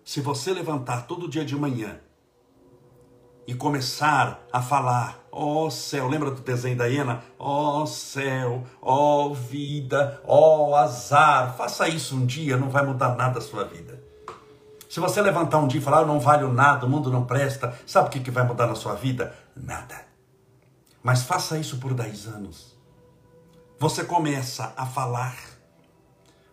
Se 0.03 0.19
você 0.19 0.53
levantar 0.53 1.07
todo 1.07 1.29
dia 1.29 1.45
de 1.45 1.55
manhã 1.55 2.01
e 3.45 3.53
começar 3.53 4.45
a 4.51 4.61
falar, 4.61 5.19
ó 5.31 5.65
oh, 5.65 5.71
céu, 5.71 6.07
lembra 6.07 6.31
do 6.31 6.41
desenho 6.41 6.77
da 6.77 6.85
hiena? 6.85 7.23
Ó 7.37 7.81
oh, 7.81 7.85
céu, 7.85 8.63
ó 8.81 9.25
oh, 9.25 9.33
vida, 9.33 10.21
ó 10.25 10.75
azar. 10.75 11.55
Faça 11.57 11.87
isso 11.87 12.15
um 12.15 12.25
dia, 12.25 12.57
não 12.57 12.69
vai 12.69 12.85
mudar 12.85 13.15
nada 13.15 13.39
a 13.39 13.41
sua 13.41 13.63
vida. 13.65 14.01
Se 14.89 14.99
você 14.99 15.21
levantar 15.21 15.57
um 15.57 15.67
dia 15.67 15.79
e 15.79 15.83
falar, 15.83 16.01
eu 16.01 16.07
não 16.07 16.19
valho 16.19 16.53
nada, 16.53 16.85
o 16.85 16.89
mundo 16.89 17.09
não 17.09 17.25
presta, 17.25 17.77
sabe 17.85 18.07
o 18.07 18.11
que, 18.11 18.19
que 18.19 18.31
vai 18.31 18.45
mudar 18.45 18.67
na 18.67 18.75
sua 18.75 18.93
vida? 18.93 19.35
Nada. 19.55 20.05
Mas 21.01 21.23
faça 21.23 21.57
isso 21.57 21.77
por 21.77 21.93
10 21.93 22.27
anos. 22.27 22.77
Você 23.79 24.05
começa 24.05 24.71
a 24.77 24.85
falar. 24.85 25.35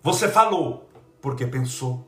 Você 0.03 0.29
falou 0.29 0.91
porque 1.21 1.47
pensou. 1.47 2.07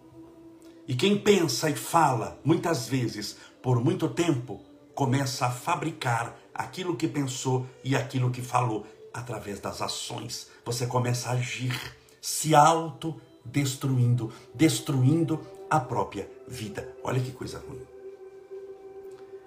E 0.88 0.94
quem 0.94 1.16
pensa 1.16 1.70
e 1.70 1.76
fala, 1.76 2.38
muitas 2.44 2.88
vezes, 2.88 3.36
por 3.62 3.82
muito 3.82 4.08
tempo, 4.08 4.60
começa 5.02 5.46
a 5.46 5.50
fabricar 5.50 6.38
aquilo 6.54 6.96
que 6.96 7.08
pensou 7.08 7.66
e 7.82 7.96
aquilo 7.96 8.30
que 8.30 8.40
falou 8.40 8.86
através 9.12 9.58
das 9.58 9.82
ações. 9.82 10.48
Você 10.64 10.86
começa 10.86 11.28
a 11.28 11.32
agir, 11.32 11.76
se 12.20 12.54
autodestruindo, 12.54 14.32
destruindo 14.54 15.44
a 15.68 15.80
própria 15.80 16.30
vida. 16.46 16.88
Olha 17.02 17.18
que 17.18 17.32
coisa 17.32 17.60
ruim. 17.68 17.82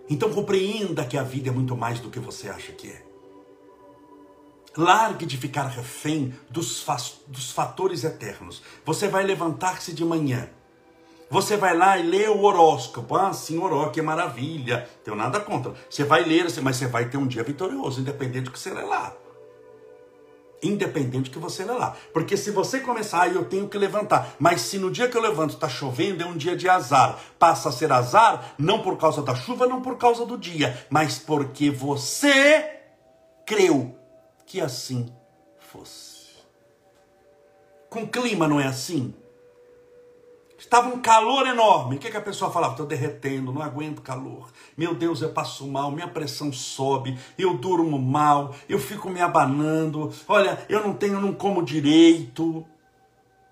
Então 0.10 0.30
compreenda 0.34 1.06
que 1.06 1.18
a 1.18 1.24
vida 1.24 1.48
é 1.48 1.54
muito 1.54 1.78
mais 1.78 2.02
do 2.02 2.10
que 2.10 2.20
você 2.20 2.50
acha 2.50 2.74
que 2.74 2.90
é. 2.90 3.06
Largue 4.76 5.26
de 5.26 5.38
ficar 5.38 5.68
refém 5.68 6.34
dos, 6.50 6.86
dos 7.28 7.52
fatores 7.52 8.04
eternos. 8.04 8.62
Você 8.86 9.08
vai 9.08 9.24
levantar-se 9.24 9.94
de 9.94 10.04
manhã 10.04 10.50
você 11.29 11.58
vai 11.58 11.75
lá 11.75 11.98
e 11.98 12.03
lê 12.03 12.27
o 12.27 12.41
horóscopo. 12.41 13.15
Ah, 13.15 13.34
sim, 13.34 13.58
horóscopo, 13.58 13.94
que 13.94 14.01
maravilha. 14.01 14.88
Tenho 15.03 15.17
nada 15.17 15.39
contra. 15.39 15.74
Você 15.89 16.03
vai 16.03 16.24
ler, 16.24 16.46
mas 16.62 16.77
você 16.77 16.88
vai 16.88 17.10
ter 17.10 17.17
um 17.17 17.27
dia 17.27 17.44
vitorioso, 17.44 18.00
independente 18.01 18.46
do 18.46 18.51
que 18.51 18.60
você 18.60 18.72
lê 18.72 18.84
lá. 18.84 19.13
Independente 20.62 21.29
do 21.29 21.34
que 21.34 21.39
você 21.39 21.63
lê 21.63 21.74
lá. 21.74 21.96
Porque 22.13 22.38
se 22.38 22.51
você 22.51 22.79
começar, 22.79 23.24
ah, 23.24 23.27
eu 23.27 23.46
tenho 23.46 23.67
que 23.67 23.77
levantar. 23.77 24.36
Mas 24.39 24.62
se 24.62 24.77
no 24.77 24.91
dia 24.91 25.08
que 25.08 25.17
eu 25.17 25.22
levanto 25.22 25.55
está 25.55 25.67
chovendo, 25.67 26.24
é 26.24 26.25
um 26.25 26.38
dia 26.38 26.55
de 26.55 26.70
azar. 26.70 27.20
Passa 27.38 27.70
a 27.70 27.72
ser 27.72 27.91
azar, 27.91 28.53
não 28.58 28.82
por 28.82 28.98
causa 28.98 29.22
da 29.22 29.36
chuva, 29.36 29.67
não 29.67 29.82
por 29.82 29.98
causa 29.98 30.25
do 30.25 30.38
dia, 30.38 30.86
mas 30.89 31.20
porque 31.20 31.70
você 31.70 32.82
creu 33.46 33.96
que 34.46 34.62
assim 34.62 35.12
fosse. 35.60 36.15
Com 37.89 38.08
clima 38.08 38.48
não 38.48 38.60
é 38.60 38.67
assim? 38.67 39.13
Estava 40.66 40.88
um 40.88 41.00
calor 41.00 41.46
enorme. 41.46 41.96
O 41.96 42.00
que, 42.00 42.10
que 42.10 42.18
a 42.18 42.22
pessoa 42.22 42.50
falava? 42.50 42.74
Estou 42.74 42.88
derretendo, 42.88 43.54
não 43.54 43.62
aguento 43.62 44.02
calor. 44.02 44.50
Meu 44.76 44.96
Deus, 44.96 45.22
eu 45.22 45.30
passo 45.30 45.68
mal, 45.68 45.92
minha 45.92 46.08
pressão 46.08 46.52
sobe, 46.52 47.16
eu 47.38 47.56
durmo 47.56 48.00
mal, 48.00 48.54
eu 48.68 48.80
fico 48.80 49.08
me 49.08 49.22
abanando. 49.22 50.12
Olha, 50.28 50.66
eu 50.68 50.82
não 50.82 50.96
tenho, 50.96 51.22
não 51.22 51.32
como 51.34 51.64
direito. 51.64 52.66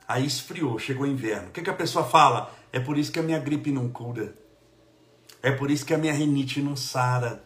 Aí 0.08 0.26
esfriou, 0.26 0.80
chegou 0.80 1.06
o 1.06 1.10
inverno. 1.10 1.50
O 1.50 1.52
que, 1.52 1.62
que 1.62 1.70
a 1.70 1.76
pessoa 1.76 2.04
fala? 2.04 2.52
É 2.72 2.80
por 2.80 2.98
isso 2.98 3.12
que 3.12 3.20
a 3.20 3.24
minha 3.24 3.40
gripe 3.40 3.72
não 3.72 3.90
cura. 3.90 4.36
É 5.44 5.52
por 5.52 5.70
isso 5.70 5.86
que 5.86 5.94
a 5.94 6.00
minha 6.00 6.14
rinite 6.14 6.64
não 6.64 6.76
sara. 6.76 7.44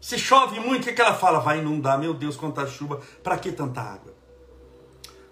Se 0.00 0.16
chove 0.16 0.60
muito, 0.60 0.82
o 0.82 0.84
que, 0.84 0.92
que 0.92 1.02
ela 1.02 1.14
fala? 1.14 1.40
Vai 1.40 1.58
inundar. 1.58 1.98
Meu 1.98 2.14
Deus, 2.14 2.36
quanta 2.36 2.64
chuva. 2.64 3.00
Para 3.24 3.38
que 3.38 3.50
tanta 3.50 3.80
água? 3.80 4.14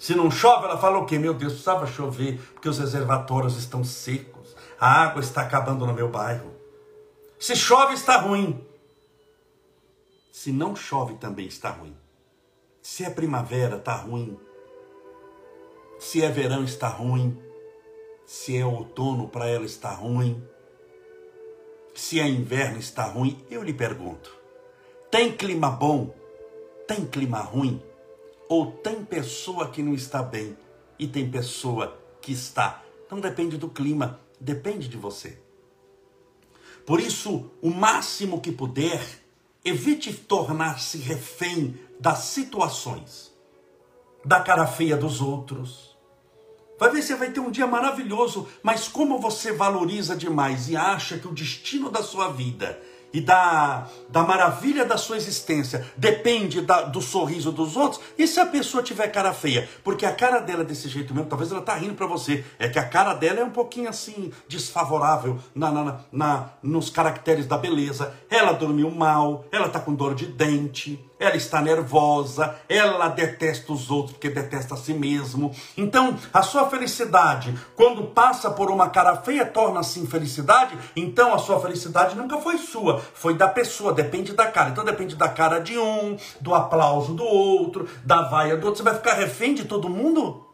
Se 0.02 0.16
não 0.16 0.32
chove, 0.32 0.64
ela 0.64 0.76
fala 0.76 0.98
o 0.98 1.06
quê? 1.06 1.16
Meu 1.16 1.32
Deus, 1.32 1.52
precisava 1.52 1.86
chover, 1.86 2.36
porque 2.54 2.68
os 2.68 2.76
reservatórios 2.76 3.56
estão 3.56 3.84
secos. 3.84 4.56
A 4.76 5.00
água 5.00 5.20
está 5.20 5.42
acabando 5.42 5.86
no 5.86 5.94
meu 5.94 6.08
bairro. 6.08 6.50
Se 7.38 7.54
chove, 7.54 7.94
está 7.94 8.16
ruim. 8.16 8.66
Se 10.32 10.50
não 10.50 10.74
chove, 10.74 11.14
também 11.14 11.46
está 11.46 11.70
ruim. 11.70 11.96
Se 12.82 13.04
é 13.04 13.10
primavera, 13.10 13.76
está 13.76 13.94
ruim. 13.94 14.36
Se 16.00 16.20
é 16.20 16.28
verão, 16.28 16.64
está 16.64 16.88
ruim. 16.88 17.40
Se 18.26 18.58
é 18.58 18.66
outono, 18.66 19.28
para 19.28 19.46
ela 19.46 19.64
está 19.64 19.92
ruim. 19.92 20.42
Se 21.94 22.18
é 22.18 22.26
inverno, 22.26 22.80
está 22.80 23.04
ruim. 23.04 23.40
Eu 23.48 23.62
lhe 23.62 23.72
pergunto: 23.72 24.36
tem 25.12 25.30
clima 25.30 25.70
bom? 25.70 26.12
Tem 26.88 27.06
clima 27.06 27.38
ruim? 27.38 27.80
Ou 28.52 28.70
tem 28.70 29.02
pessoa 29.02 29.70
que 29.70 29.82
não 29.82 29.94
está 29.94 30.22
bem 30.22 30.54
e 30.98 31.08
tem 31.08 31.30
pessoa 31.30 31.98
que 32.20 32.32
está. 32.32 32.82
Não 33.10 33.18
depende 33.18 33.56
do 33.56 33.66
clima, 33.66 34.20
depende 34.38 34.88
de 34.88 34.98
você. 34.98 35.40
Por 36.84 37.00
isso, 37.00 37.50
o 37.62 37.70
máximo 37.70 38.42
que 38.42 38.52
puder, 38.52 39.02
evite 39.64 40.12
tornar-se 40.12 40.98
refém 40.98 41.78
das 41.98 42.24
situações, 42.24 43.32
da 44.22 44.38
cara 44.42 44.66
feia 44.66 44.98
dos 44.98 45.22
outros. 45.22 45.96
Vai 46.78 46.90
ver, 46.90 47.00
você 47.00 47.14
vai 47.14 47.30
ter 47.30 47.40
um 47.40 47.50
dia 47.50 47.66
maravilhoso, 47.66 48.46
mas 48.62 48.86
como 48.86 49.18
você 49.18 49.52
valoriza 49.52 50.14
demais 50.14 50.68
e 50.68 50.76
acha 50.76 51.16
que 51.16 51.26
o 51.26 51.32
destino 51.32 51.90
da 51.90 52.02
sua 52.02 52.28
vida 52.28 52.78
e 53.12 53.20
da, 53.20 53.86
da 54.08 54.22
maravilha 54.22 54.84
da 54.84 54.96
sua 54.96 55.16
existência 55.16 55.86
depende 55.96 56.60
da, 56.60 56.82
do 56.82 57.00
sorriso 57.00 57.52
dos 57.52 57.76
outros, 57.76 58.00
e 58.18 58.26
se 58.26 58.40
a 58.40 58.46
pessoa 58.46 58.82
tiver 58.82 59.08
cara 59.08 59.32
feia? 59.32 59.68
Porque 59.84 60.06
a 60.06 60.12
cara 60.12 60.40
dela 60.40 60.62
é 60.62 60.64
desse 60.64 60.88
jeito 60.88 61.14
mesmo, 61.14 61.28
talvez 61.28 61.50
ela 61.50 61.60
tá 61.60 61.74
rindo 61.74 61.94
para 61.94 62.06
você, 62.06 62.44
é 62.58 62.68
que 62.68 62.78
a 62.78 62.88
cara 62.88 63.14
dela 63.14 63.40
é 63.40 63.44
um 63.44 63.50
pouquinho 63.50 63.88
assim, 63.88 64.32
desfavorável 64.48 65.38
na, 65.54 65.70
na, 65.70 66.00
na, 66.10 66.50
nos 66.62 66.90
caracteres 66.90 67.46
da 67.46 67.58
beleza. 67.58 68.14
Ela 68.30 68.52
dormiu 68.52 68.90
mal, 68.90 69.44
ela 69.52 69.68
tá 69.68 69.80
com 69.80 69.94
dor 69.94 70.14
de 70.14 70.26
dente, 70.26 71.04
ela 71.22 71.36
está 71.36 71.60
nervosa, 71.62 72.56
ela 72.68 73.08
detesta 73.08 73.72
os 73.72 73.90
outros 73.90 74.12
porque 74.12 74.28
detesta 74.28 74.74
a 74.74 74.76
si 74.76 74.92
mesmo. 74.92 75.54
Então, 75.76 76.18
a 76.32 76.42
sua 76.42 76.68
felicidade, 76.68 77.56
quando 77.76 78.08
passa 78.08 78.50
por 78.50 78.70
uma 78.70 78.90
cara 78.90 79.16
feia, 79.16 79.46
torna-se 79.46 80.00
infelicidade, 80.00 80.76
então 80.96 81.32
a 81.32 81.38
sua 81.38 81.60
felicidade 81.60 82.16
nunca 82.16 82.38
foi 82.38 82.58
sua, 82.58 83.00
foi 83.00 83.34
da 83.34 83.48
pessoa, 83.48 83.92
depende 83.92 84.32
da 84.32 84.46
cara. 84.46 84.70
Então 84.70 84.84
depende 84.84 85.14
da 85.14 85.28
cara 85.28 85.60
de 85.60 85.78
um, 85.78 86.16
do 86.40 86.54
aplauso 86.54 87.14
do 87.14 87.24
outro, 87.24 87.88
da 88.04 88.22
vaia 88.22 88.56
do 88.56 88.66
outro. 88.66 88.82
Você 88.82 88.90
vai 88.90 88.94
ficar 88.94 89.14
refém 89.14 89.54
de 89.54 89.64
todo 89.64 89.88
mundo? 89.88 90.44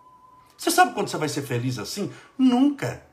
Você 0.56 0.70
sabe 0.70 0.92
quando 0.92 1.08
você 1.08 1.16
vai 1.16 1.28
ser 1.28 1.42
feliz 1.42 1.78
assim? 1.78 2.12
Nunca. 2.36 3.07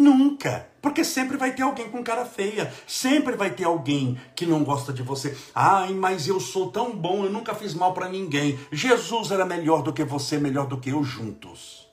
Nunca. 0.00 0.66
Porque 0.80 1.04
sempre 1.04 1.36
vai 1.36 1.52
ter 1.52 1.60
alguém 1.60 1.90
com 1.90 2.02
cara 2.02 2.24
feia. 2.24 2.72
Sempre 2.86 3.36
vai 3.36 3.50
ter 3.50 3.64
alguém 3.64 4.18
que 4.34 4.46
não 4.46 4.64
gosta 4.64 4.94
de 4.94 5.02
você. 5.02 5.36
Ai, 5.54 5.92
mas 5.92 6.26
eu 6.26 6.40
sou 6.40 6.70
tão 6.70 6.96
bom, 6.96 7.22
eu 7.22 7.30
nunca 7.30 7.54
fiz 7.54 7.74
mal 7.74 7.92
para 7.92 8.08
ninguém. 8.08 8.58
Jesus 8.72 9.30
era 9.30 9.44
melhor 9.44 9.82
do 9.82 9.92
que 9.92 10.02
você, 10.02 10.38
melhor 10.38 10.66
do 10.66 10.78
que 10.78 10.88
eu 10.88 11.04
juntos. 11.04 11.86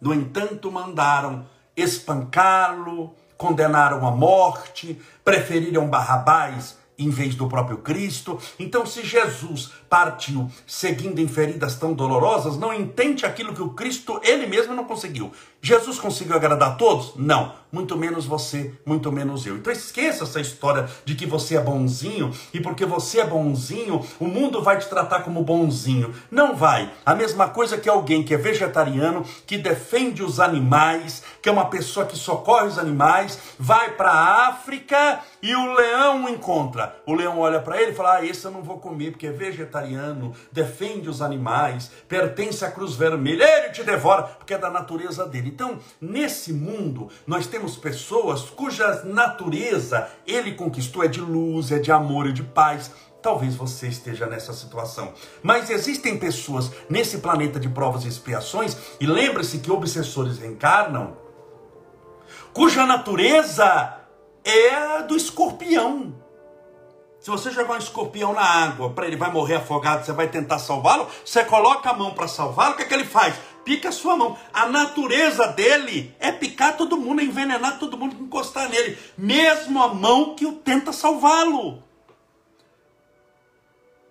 No 0.00 0.14
entanto, 0.14 0.72
mandaram 0.72 1.46
espancá-lo, 1.76 3.14
condenaram 3.36 4.06
à 4.06 4.10
morte, 4.10 4.98
preferiram 5.22 5.86
Barrabás 5.86 6.78
em 6.98 7.10
vez 7.10 7.34
do 7.34 7.46
próprio 7.46 7.78
Cristo. 7.78 8.40
Então, 8.58 8.86
se 8.86 9.04
Jesus 9.04 9.70
partiu 9.94 10.50
seguindo 10.66 11.20
em 11.20 11.28
feridas 11.28 11.76
tão 11.76 11.92
dolorosas, 11.92 12.56
não 12.56 12.74
entende 12.74 13.24
aquilo 13.24 13.54
que 13.54 13.62
o 13.62 13.70
Cristo 13.74 14.20
ele 14.24 14.44
mesmo 14.44 14.74
não 14.74 14.82
conseguiu. 14.82 15.30
Jesus 15.62 16.00
conseguiu 16.00 16.34
agradar 16.34 16.72
a 16.72 16.74
todos? 16.74 17.12
Não, 17.14 17.54
muito 17.72 17.96
menos 17.96 18.26
você, 18.26 18.74
muito 18.84 19.10
menos 19.10 19.46
eu. 19.46 19.56
Então 19.56 19.72
esqueça 19.72 20.24
essa 20.24 20.40
história 20.40 20.86
de 21.04 21.14
que 21.14 21.24
você 21.24 21.56
é 21.56 21.60
bonzinho 21.60 22.32
e 22.52 22.60
porque 22.60 22.84
você 22.84 23.20
é 23.20 23.26
bonzinho, 23.26 24.04
o 24.20 24.26
mundo 24.26 24.62
vai 24.62 24.78
te 24.78 24.86
tratar 24.88 25.20
como 25.20 25.42
bonzinho. 25.42 26.14
Não 26.30 26.54
vai. 26.54 26.92
A 27.06 27.14
mesma 27.14 27.48
coisa 27.48 27.78
que 27.78 27.88
alguém 27.88 28.22
que 28.22 28.34
é 28.34 28.36
vegetariano, 28.36 29.24
que 29.46 29.56
defende 29.56 30.22
os 30.22 30.38
animais, 30.38 31.22
que 31.40 31.48
é 31.48 31.52
uma 31.52 31.64
pessoa 31.66 32.04
que 32.04 32.16
socorre 32.16 32.66
os 32.66 32.78
animais, 32.78 33.38
vai 33.58 33.92
para 33.92 34.10
a 34.10 34.48
África 34.48 35.20
e 35.42 35.54
o 35.54 35.72
leão 35.72 36.26
o 36.26 36.28
encontra. 36.28 36.94
O 37.06 37.14
leão 37.14 37.38
olha 37.38 37.60
para 37.60 37.80
ele 37.80 37.92
e 37.92 37.94
fala: 37.94 38.16
"Ah, 38.16 38.24
esse 38.24 38.44
eu 38.44 38.50
não 38.50 38.62
vou 38.62 38.78
comer 38.78 39.12
porque 39.12 39.26
é 39.26 39.32
vegetariano, 39.32 39.83
defende 40.50 41.08
os 41.08 41.20
animais, 41.20 41.90
pertence 42.08 42.64
à 42.64 42.70
cruz 42.70 42.94
vermelha. 42.94 43.44
Ele 43.44 43.70
te 43.70 43.82
devora 43.82 44.22
porque 44.22 44.54
é 44.54 44.58
da 44.58 44.70
natureza 44.70 45.26
dele." 45.26 45.48
Então, 45.48 45.78
nesse 46.00 46.52
mundo, 46.52 47.08
nós 47.26 47.46
temos 47.46 47.76
pessoas 47.76 48.42
cuja 48.42 49.02
natureza 49.04 50.08
ele 50.26 50.52
conquistou 50.52 51.04
é 51.04 51.08
de 51.08 51.20
luz, 51.20 51.70
é 51.70 51.78
de 51.78 51.92
amor, 51.92 52.28
é 52.28 52.32
de 52.32 52.42
paz. 52.42 52.90
Talvez 53.22 53.54
você 53.54 53.88
esteja 53.88 54.26
nessa 54.26 54.52
situação. 54.52 55.14
Mas 55.42 55.70
existem 55.70 56.18
pessoas 56.18 56.70
nesse 56.90 57.18
planeta 57.18 57.58
de 57.58 57.70
provas 57.70 58.04
e 58.04 58.08
expiações, 58.08 58.76
e 59.00 59.06
lembre-se 59.06 59.60
que 59.60 59.72
obsessores 59.72 60.38
reencarnam, 60.38 61.16
cuja 62.52 62.84
natureza 62.84 63.98
é 64.44 64.74
a 64.74 65.00
do 65.00 65.16
escorpião. 65.16 66.23
Se 67.24 67.30
você 67.30 67.50
jogar 67.50 67.76
um 67.76 67.78
escorpião 67.78 68.34
na 68.34 68.42
água, 68.42 68.90
para 68.90 69.06
ele 69.06 69.16
vai 69.16 69.32
morrer 69.32 69.54
afogado, 69.54 70.04
você 70.04 70.12
vai 70.12 70.28
tentar 70.28 70.58
salvá-lo, 70.58 71.08
você 71.24 71.42
coloca 71.42 71.88
a 71.88 71.94
mão 71.94 72.12
para 72.12 72.28
salvá-lo, 72.28 72.74
o 72.74 72.76
que, 72.76 72.82
é 72.82 72.84
que 72.84 72.92
ele 72.92 73.06
faz? 73.06 73.34
Pica 73.64 73.88
a 73.88 73.92
sua 73.92 74.14
mão. 74.14 74.36
A 74.52 74.68
natureza 74.68 75.46
dele 75.46 76.14
é 76.20 76.30
picar 76.30 76.76
todo 76.76 76.98
mundo, 76.98 77.22
é 77.22 77.24
envenenar 77.24 77.78
todo 77.78 77.96
mundo 77.96 78.14
que 78.14 78.22
encostar 78.22 78.68
nele, 78.68 78.98
mesmo 79.16 79.82
a 79.82 79.94
mão 79.94 80.34
que 80.34 80.44
o 80.44 80.52
tenta 80.52 80.92
salvá-lo. 80.92 81.82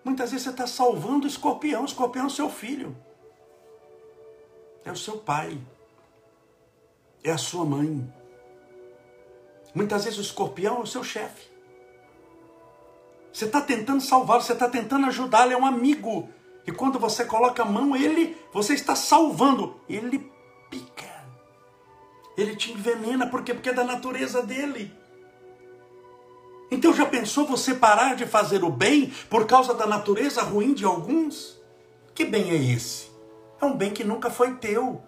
Muitas 0.04 0.32
vezes 0.32 0.46
você 0.46 0.50
está 0.50 0.66
salvando 0.66 1.26
o 1.26 1.30
escorpião, 1.30 1.84
o 1.84 1.86
escorpião 1.86 2.24
é 2.24 2.28
o 2.28 2.32
seu 2.32 2.50
filho, 2.50 2.98
é 4.84 4.92
o 4.92 4.98
seu 4.98 5.20
pai, 5.20 5.56
é 7.24 7.30
a 7.30 7.38
sua 7.38 7.64
mãe. 7.64 8.12
Muitas 9.76 10.06
vezes 10.06 10.18
o 10.18 10.24
escorpião 10.24 10.78
é 10.78 10.80
o 10.80 10.88
seu 10.88 11.04
chefe. 11.04 11.53
Você 13.34 13.46
está 13.46 13.60
tentando 13.60 14.00
salvá-lo, 14.00 14.44
você 14.44 14.54
está 14.54 14.70
tentando 14.70 15.08
ajudá-lo, 15.08 15.52
é 15.52 15.58
um 15.58 15.66
amigo. 15.66 16.30
E 16.68 16.72
quando 16.72 17.00
você 17.00 17.26
coloca 17.26 17.64
a 17.64 17.66
mão, 17.66 17.96
ele, 17.96 18.38
você 18.54 18.76
está 18.76 18.96
salvando. 18.96 19.82
Ele 19.90 20.32
pica. 20.70 21.12
Ele 22.38 22.56
te 22.56 22.72
envenena, 22.72 23.28
por 23.28 23.44
quê? 23.44 23.54
Porque 23.54 23.70
é 23.70 23.74
da 23.74 23.84
natureza 23.84 24.44
dele. 24.44 24.94
Então 26.70 26.94
já 26.94 27.06
pensou 27.06 27.46
você 27.46 27.74
parar 27.74 28.16
de 28.16 28.26
fazer 28.26 28.64
o 28.64 28.70
bem 28.70 29.12
por 29.30 29.46
causa 29.46 29.74
da 29.74 29.86
natureza 29.86 30.42
ruim 30.42 30.74
de 30.74 30.86
alguns? 30.86 31.60
Que 32.16 32.26
bem 32.26 32.52
é 32.52 32.56
esse? 32.56 33.12
É 33.60 33.66
um 33.66 33.76
bem 33.76 33.92
que 33.92 34.04
nunca 34.04 34.30
foi 34.30 34.56
teu 34.56 35.02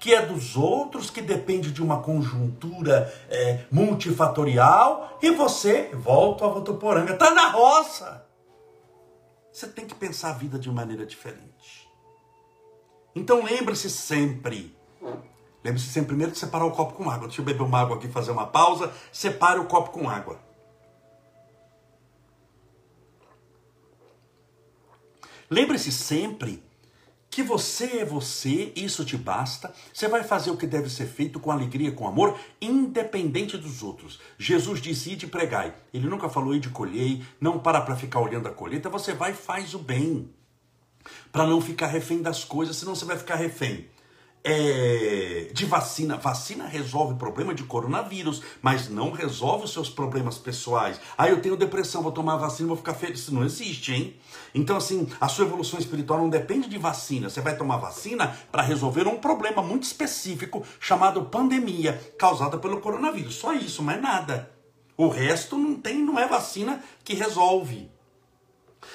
que 0.00 0.14
é 0.14 0.24
dos 0.24 0.56
outros, 0.56 1.10
que 1.10 1.20
depende 1.20 1.70
de 1.70 1.82
uma 1.82 2.02
conjuntura 2.02 3.12
é, 3.28 3.66
multifatorial, 3.70 5.18
e 5.20 5.30
você, 5.30 5.90
volta 5.92 6.46
a 6.46 6.48
Votuporanga, 6.48 7.12
está 7.12 7.32
na 7.32 7.50
roça. 7.50 8.26
Você 9.52 9.68
tem 9.68 9.86
que 9.86 9.94
pensar 9.94 10.30
a 10.30 10.32
vida 10.32 10.58
de 10.58 10.70
maneira 10.70 11.04
diferente. 11.04 11.86
Então 13.14 13.44
lembre-se 13.44 13.90
sempre. 13.90 14.74
Lembre-se 15.62 15.88
sempre 15.88 16.08
primeiro 16.08 16.32
de 16.32 16.38
separar 16.38 16.64
o 16.64 16.70
copo 16.70 16.94
com 16.94 17.10
água. 17.10 17.26
Deixa 17.26 17.42
eu 17.42 17.44
beber 17.44 17.62
uma 17.62 17.80
água 17.80 17.96
aqui, 17.96 18.08
fazer 18.08 18.30
uma 18.30 18.46
pausa. 18.46 18.90
Separe 19.12 19.60
o 19.60 19.66
copo 19.66 19.90
com 19.90 20.08
água. 20.08 20.40
Lembre-se 25.50 25.92
sempre 25.92 26.64
que 27.30 27.42
você 27.42 27.98
é 27.98 28.04
você, 28.04 28.72
isso 28.74 29.04
te 29.04 29.16
basta. 29.16 29.72
Você 29.94 30.08
vai 30.08 30.24
fazer 30.24 30.50
o 30.50 30.56
que 30.56 30.66
deve 30.66 30.90
ser 30.90 31.06
feito 31.06 31.38
com 31.38 31.52
alegria, 31.52 31.92
com 31.92 32.08
amor, 32.08 32.36
independente 32.60 33.56
dos 33.56 33.82
outros. 33.82 34.18
Jesus 34.36 34.80
disse: 34.82 35.14
de 35.14 35.28
pregai. 35.28 35.72
Ele 35.94 36.08
nunca 36.08 36.28
falou 36.28 36.58
de 36.58 36.68
colhei, 36.70 37.22
não 37.40 37.58
para 37.58 37.80
para 37.80 37.96
ficar 37.96 38.20
olhando 38.20 38.48
a 38.48 38.52
colheita. 38.52 38.90
Você 38.90 39.14
vai 39.14 39.30
e 39.30 39.34
faz 39.34 39.74
o 39.74 39.78
bem. 39.78 40.28
Para 41.30 41.46
não 41.46 41.60
ficar 41.60 41.86
refém 41.86 42.20
das 42.20 42.44
coisas, 42.44 42.76
senão 42.76 42.94
você 42.94 43.04
vai 43.04 43.16
ficar 43.16 43.36
refém 43.36 43.88
é, 44.42 45.50
de 45.52 45.64
vacina. 45.66 46.16
Vacina 46.16 46.66
resolve 46.66 47.14
o 47.14 47.16
problema 47.16 47.54
de 47.54 47.64
coronavírus, 47.64 48.42
mas 48.62 48.88
não 48.88 49.10
resolve 49.10 49.64
os 49.64 49.72
seus 49.72 49.88
problemas 49.88 50.38
pessoais. 50.38 51.00
Ah, 51.16 51.28
eu 51.28 51.40
tenho 51.40 51.56
depressão, 51.56 52.02
vou 52.02 52.12
tomar 52.12 52.36
vacina, 52.36 52.68
vou 52.68 52.76
ficar 52.76 52.94
feliz. 52.94 53.20
Isso 53.20 53.34
não 53.34 53.44
existe, 53.44 53.92
hein? 53.92 54.16
Então, 54.54 54.76
assim, 54.76 55.08
a 55.20 55.28
sua 55.28 55.44
evolução 55.44 55.78
espiritual 55.78 56.18
não 56.18 56.28
depende 56.28 56.68
de 56.68 56.78
vacina. 56.78 57.28
Você 57.28 57.40
vai 57.40 57.56
tomar 57.56 57.76
vacina 57.76 58.36
para 58.50 58.62
resolver 58.62 59.06
um 59.06 59.18
problema 59.18 59.62
muito 59.62 59.84
específico 59.84 60.64
chamado 60.78 61.24
pandemia, 61.24 62.00
causada 62.18 62.58
pelo 62.58 62.80
coronavírus. 62.80 63.34
Só 63.34 63.52
isso, 63.52 63.82
mais 63.82 64.00
nada. 64.00 64.50
O 64.96 65.08
resto 65.08 65.56
não 65.56 65.74
tem, 65.74 66.02
não 66.02 66.18
é 66.18 66.26
vacina 66.26 66.82
que 67.04 67.14
resolve. 67.14 67.89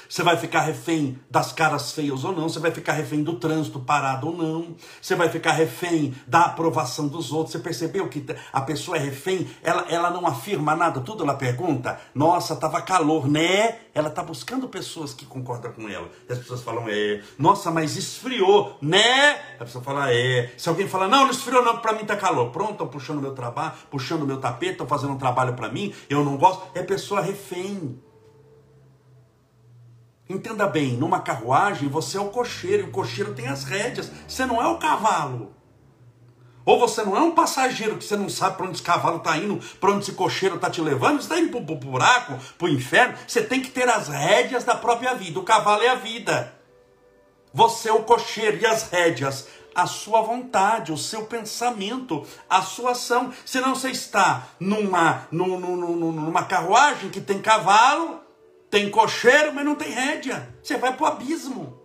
Você 0.07 0.23
vai 0.23 0.37
ficar 0.37 0.61
refém 0.61 1.19
das 1.29 1.51
caras 1.51 1.91
feias 1.91 2.23
ou 2.23 2.31
não, 2.31 2.49
você 2.49 2.59
vai 2.59 2.71
ficar 2.71 2.93
refém 2.93 3.23
do 3.23 3.35
trânsito 3.35 3.79
parado 3.79 4.27
ou 4.27 4.37
não, 4.37 4.75
você 5.01 5.15
vai 5.15 5.29
ficar 5.29 5.51
refém 5.51 6.13
da 6.27 6.45
aprovação 6.45 7.07
dos 7.07 7.31
outros. 7.31 7.51
Você 7.51 7.59
percebeu 7.59 8.07
que 8.07 8.25
a 8.51 8.61
pessoa 8.61 8.97
é 8.97 8.99
refém, 8.99 9.47
ela, 9.63 9.85
ela 9.89 10.09
não 10.09 10.25
afirma 10.25 10.75
nada, 10.75 11.01
tudo 11.01 11.23
ela 11.23 11.35
pergunta. 11.35 11.99
Nossa, 12.13 12.55
tava 12.55 12.81
calor, 12.81 13.27
né? 13.27 13.79
Ela 13.93 14.09
tá 14.09 14.23
buscando 14.23 14.67
pessoas 14.67 15.13
que 15.13 15.25
concordam 15.25 15.71
com 15.71 15.87
ela. 15.87 16.09
E 16.27 16.33
as 16.33 16.39
pessoas 16.39 16.61
falam, 16.61 16.85
é. 16.87 17.21
Nossa, 17.37 17.71
mas 17.71 17.95
esfriou, 17.95 18.77
né? 18.81 19.33
A 19.59 19.65
pessoa 19.65 19.83
fala, 19.83 20.11
é. 20.11 20.53
Se 20.57 20.67
alguém 20.69 20.87
fala, 20.87 21.07
não, 21.07 21.23
não 21.23 21.31
esfriou 21.31 21.63
não, 21.63 21.77
pra 21.77 21.93
mim 21.93 22.05
tá 22.05 22.15
calor. 22.15 22.51
Pronto, 22.51 22.73
estão 22.73 22.87
puxando 22.87 23.21
meu 23.21 23.33
trabalho, 23.33 23.73
puxando 23.89 24.25
meu 24.25 24.37
tapete, 24.37 24.73
estão 24.73 24.87
fazendo 24.87 25.13
um 25.13 25.17
trabalho 25.17 25.53
para 25.53 25.69
mim, 25.69 25.93
eu 26.09 26.23
não 26.23 26.37
gosto. 26.37 26.63
É 26.73 26.83
pessoa 26.83 27.21
refém. 27.21 27.99
Entenda 30.27 30.65
bem, 30.65 30.93
numa 30.93 31.19
carruagem 31.19 31.87
você 31.87 32.17
é 32.17 32.21
o 32.21 32.29
cocheiro 32.29 32.83
e 32.83 32.89
o 32.89 32.91
cocheiro 32.91 33.33
tem 33.35 33.47
as 33.47 33.63
rédeas. 33.63 34.11
Você 34.27 34.45
não 34.45 34.61
é 34.61 34.67
o 34.67 34.79
cavalo. 34.79 35.53
Ou 36.65 36.79
você 36.79 37.03
não 37.03 37.15
é 37.15 37.19
um 37.19 37.31
passageiro 37.31 37.95
que 37.95 38.03
você 38.03 38.15
não 38.15 38.27
sabe 38.27 38.57
para 38.57 38.65
onde 38.65 38.73
esse 38.73 38.83
cavalo 38.83 39.17
está 39.17 39.37
indo, 39.37 39.59
para 39.79 39.91
onde 39.91 40.01
esse 40.01 40.13
cocheiro 40.13 40.55
está 40.55 40.67
te 40.67 40.81
levando, 40.81 41.19
está 41.19 41.39
indo 41.39 41.51
para 41.51 41.73
o 41.73 41.77
buraco, 41.77 42.39
para 42.57 42.65
o 42.65 42.69
inferno. 42.69 43.15
Você 43.27 43.43
tem 43.43 43.61
que 43.61 43.69
ter 43.69 43.87
as 43.87 44.07
rédeas 44.07 44.63
da 44.63 44.73
própria 44.73 45.13
vida. 45.13 45.39
O 45.39 45.43
cavalo 45.43 45.83
é 45.83 45.89
a 45.89 45.95
vida. 45.95 46.55
Você 47.53 47.89
é 47.89 47.93
o 47.93 48.01
cocheiro 48.01 48.57
e 48.57 48.65
as 48.65 48.89
rédeas, 48.89 49.47
a 49.75 49.85
sua 49.85 50.23
vontade, 50.23 50.91
o 50.91 50.97
seu 50.97 51.25
pensamento, 51.25 52.25
a 52.49 52.63
sua 52.63 52.91
ação. 52.91 53.31
Senão 53.45 53.75
você 53.75 53.91
está 53.91 54.47
numa, 54.59 55.27
numa, 55.31 55.59
numa 55.59 56.43
carruagem 56.45 57.11
que 57.11 57.21
tem 57.21 57.39
cavalo 57.39 58.24
tem 58.75 58.89
cocheiro, 58.89 59.53
mas 59.53 59.63
não 59.63 59.73
tem 59.73 59.89
rédea. 59.89 60.53
Você 60.61 60.75
vai 60.75 60.93
para 60.93 61.03
o 61.05 61.07
abismo. 61.07 61.79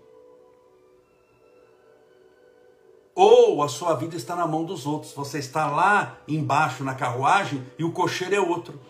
Ou 3.14 3.62
a 3.62 3.68
sua 3.68 3.94
vida 3.94 4.16
está 4.16 4.34
na 4.34 4.44
mão 4.44 4.64
dos 4.64 4.86
outros. 4.86 5.12
Você 5.12 5.38
está 5.38 5.70
lá 5.70 6.18
embaixo 6.26 6.82
na 6.82 6.92
carruagem 6.92 7.64
e 7.78 7.84
o 7.84 7.92
cocheiro 7.92 8.34
é 8.34 8.40
outro. 8.40 8.80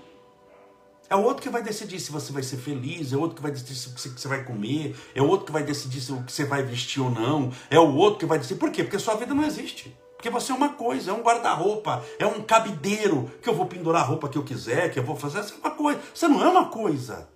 É 1.10 1.14
o 1.14 1.22
outro 1.22 1.42
que 1.42 1.50
vai 1.50 1.62
decidir 1.62 2.00
se 2.00 2.10
você 2.10 2.32
vai 2.32 2.42
ser 2.42 2.56
feliz, 2.56 3.12
é 3.12 3.16
o 3.16 3.20
outro 3.20 3.36
que 3.36 3.42
vai 3.42 3.50
decidir 3.50 3.74
se 3.74 4.08
você 4.08 4.28
vai 4.28 4.44
comer, 4.44 4.96
é 5.14 5.20
o 5.20 5.28
outro 5.28 5.44
que 5.44 5.52
vai 5.52 5.62
decidir 5.62 6.00
se 6.00 6.10
você 6.10 6.44
vai 6.46 6.62
vestir 6.62 7.02
ou 7.02 7.10
não, 7.10 7.52
é 7.68 7.78
o 7.78 7.94
outro 7.96 8.20
que 8.20 8.26
vai 8.26 8.38
decidir. 8.38 8.58
Por 8.58 8.70
quê? 8.70 8.82
Porque 8.82 8.98
sua 8.98 9.16
vida 9.16 9.34
não 9.34 9.44
existe. 9.44 9.94
Porque 10.16 10.30
você 10.30 10.52
é 10.52 10.54
uma 10.54 10.70
coisa, 10.70 11.10
é 11.10 11.14
um 11.14 11.20
guarda-roupa, 11.20 12.02
é 12.18 12.24
um 12.24 12.40
cabideiro, 12.42 13.30
que 13.42 13.48
eu 13.48 13.54
vou 13.54 13.66
pendurar 13.66 14.02
a 14.02 14.06
roupa 14.06 14.28
que 14.28 14.38
eu 14.38 14.44
quiser, 14.44 14.90
que 14.90 14.98
eu 14.98 15.04
vou 15.04 15.16
fazer, 15.16 15.40
essa 15.40 15.52
é 15.52 15.58
uma 15.58 15.72
coisa. 15.72 16.00
Você 16.14 16.28
não 16.28 16.42
é 16.42 16.48
uma 16.48 16.66
coisa. 16.70 17.28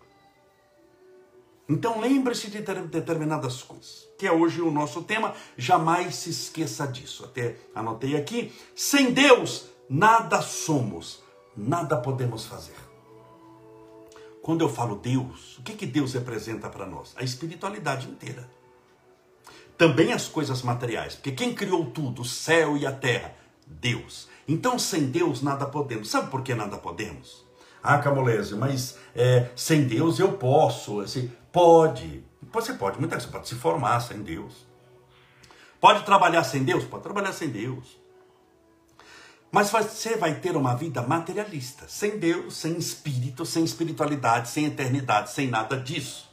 Então 1.68 2.00
lembre-se 2.00 2.50
de 2.50 2.60
determinadas 2.60 3.62
coisas, 3.62 4.06
que 4.18 4.26
é 4.26 4.32
hoje 4.32 4.60
o 4.60 4.70
nosso 4.70 5.02
tema, 5.02 5.34
jamais 5.56 6.14
se 6.16 6.30
esqueça 6.30 6.86
disso. 6.86 7.24
Até 7.24 7.56
anotei 7.74 8.16
aqui: 8.16 8.52
sem 8.74 9.12
Deus 9.12 9.66
nada 9.88 10.42
somos, 10.42 11.22
nada 11.56 11.96
podemos 11.96 12.44
fazer. 12.44 12.74
Quando 14.42 14.60
eu 14.60 14.68
falo 14.68 14.96
Deus, 14.96 15.56
o 15.58 15.62
que, 15.62 15.72
que 15.72 15.86
Deus 15.86 16.12
representa 16.12 16.68
para 16.68 16.84
nós? 16.84 17.14
A 17.16 17.22
espiritualidade 17.22 18.08
inteira. 18.08 18.46
Também 19.78 20.12
as 20.12 20.28
coisas 20.28 20.60
materiais, 20.60 21.14
porque 21.14 21.32
quem 21.32 21.54
criou 21.54 21.86
tudo, 21.86 22.22
o 22.22 22.24
céu 22.26 22.76
e 22.76 22.86
a 22.86 22.92
terra? 22.92 23.34
Deus. 23.66 24.28
Então, 24.46 24.78
sem 24.78 25.06
Deus 25.06 25.40
nada 25.40 25.64
podemos. 25.66 26.10
Sabe 26.10 26.30
por 26.30 26.42
que 26.42 26.54
nada 26.54 26.76
podemos? 26.76 27.44
Ah, 27.82 27.98
Camolésio, 27.98 28.58
mas 28.58 28.98
é, 29.16 29.48
sem 29.56 29.84
Deus 29.84 30.18
eu 30.18 30.32
posso. 30.32 31.00
Assim, 31.00 31.30
Pode. 31.54 32.24
Você 32.52 32.74
pode, 32.74 32.98
muitas 32.98 33.18
vezes, 33.18 33.30
pode 33.30 33.48
se 33.48 33.54
formar 33.54 34.00
sem 34.00 34.24
Deus. 34.24 34.66
Pode 35.80 36.04
trabalhar 36.04 36.42
sem 36.42 36.64
Deus? 36.64 36.82
Pode 36.82 37.04
trabalhar 37.04 37.32
sem 37.32 37.48
Deus. 37.48 37.96
Mas 39.52 39.70
você 39.70 40.16
vai 40.16 40.34
ter 40.34 40.56
uma 40.56 40.74
vida 40.74 41.00
materialista, 41.00 41.84
sem 41.86 42.18
Deus, 42.18 42.56
sem 42.56 42.76
espírito, 42.76 43.46
sem 43.46 43.62
espiritualidade, 43.62 44.48
sem 44.48 44.64
eternidade, 44.64 45.30
sem 45.30 45.46
nada 45.46 45.76
disso. 45.76 46.28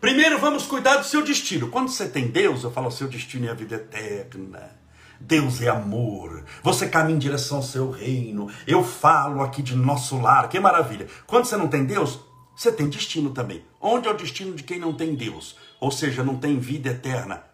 Primeiro 0.00 0.40
vamos 0.40 0.66
cuidar 0.66 0.96
do 0.96 1.04
seu 1.04 1.22
destino. 1.22 1.70
Quando 1.70 1.88
você 1.88 2.08
tem 2.08 2.26
Deus, 2.26 2.64
eu 2.64 2.72
falo, 2.72 2.90
seu 2.90 3.06
destino 3.06 3.46
é 3.46 3.50
a 3.50 3.54
vida 3.54 3.76
eterna. 3.76 4.76
Deus 5.20 5.62
é 5.62 5.68
amor. 5.68 6.44
Você 6.64 6.88
caminha 6.88 7.14
em 7.14 7.20
direção 7.20 7.58
ao 7.58 7.62
seu 7.62 7.92
reino. 7.92 8.50
Eu 8.66 8.82
falo 8.82 9.40
aqui 9.40 9.62
de 9.62 9.76
nosso 9.76 10.20
lar. 10.20 10.48
Que 10.48 10.58
maravilha. 10.58 11.06
Quando 11.28 11.44
você 11.44 11.56
não 11.56 11.68
tem 11.68 11.84
Deus, 11.84 12.18
você 12.56 12.70
tem 12.70 12.88
destino 12.88 13.30
também. 13.30 13.64
Onde 13.80 14.08
é 14.08 14.10
o 14.10 14.16
destino 14.16 14.54
de 14.54 14.62
quem 14.62 14.78
não 14.78 14.94
tem 14.94 15.14
Deus? 15.14 15.56
Ou 15.80 15.90
seja, 15.90 16.22
não 16.22 16.36
tem 16.36 16.58
vida 16.58 16.90
eterna? 16.90 17.44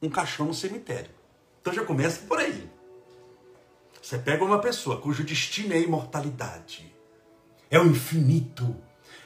Um 0.00 0.08
caixão 0.08 0.46
no 0.46 0.54
cemitério. 0.54 1.10
Então 1.60 1.72
já 1.72 1.84
começa 1.84 2.26
por 2.26 2.38
aí. 2.38 2.70
Você 4.00 4.18
pega 4.18 4.44
uma 4.44 4.60
pessoa 4.60 5.00
cujo 5.00 5.24
destino 5.24 5.72
é 5.72 5.76
a 5.76 5.80
imortalidade, 5.80 6.94
é 7.70 7.80
o 7.80 7.86
infinito, 7.86 8.76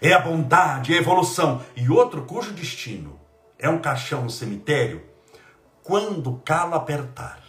é 0.01 0.13
a 0.13 0.21
bondade, 0.21 0.95
é 0.95 0.99
a 0.99 1.01
evolução, 1.01 1.65
e 1.75 1.91
outro 1.91 2.25
cujo 2.25 2.53
destino 2.53 3.19
é 3.59 3.69
um 3.69 3.81
caixão 3.81 4.23
no 4.23 4.31
cemitério, 4.31 5.05
quando 5.83 6.31
o 6.31 6.39
calo 6.39 6.77
apertar, 6.77 7.43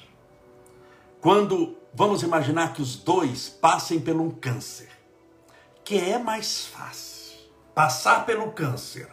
quando 1.21 1.77
vamos 1.93 2.23
imaginar 2.23 2.73
que 2.73 2.81
os 2.81 2.95
dois 2.95 3.47
passem 3.47 3.99
por 3.99 4.15
um 4.15 4.31
câncer, 4.31 4.89
que 5.83 5.99
é 5.99 6.17
mais 6.17 6.65
fácil 6.65 7.18
passar 7.79 8.25
pelo 8.25 8.51
câncer 8.51 9.07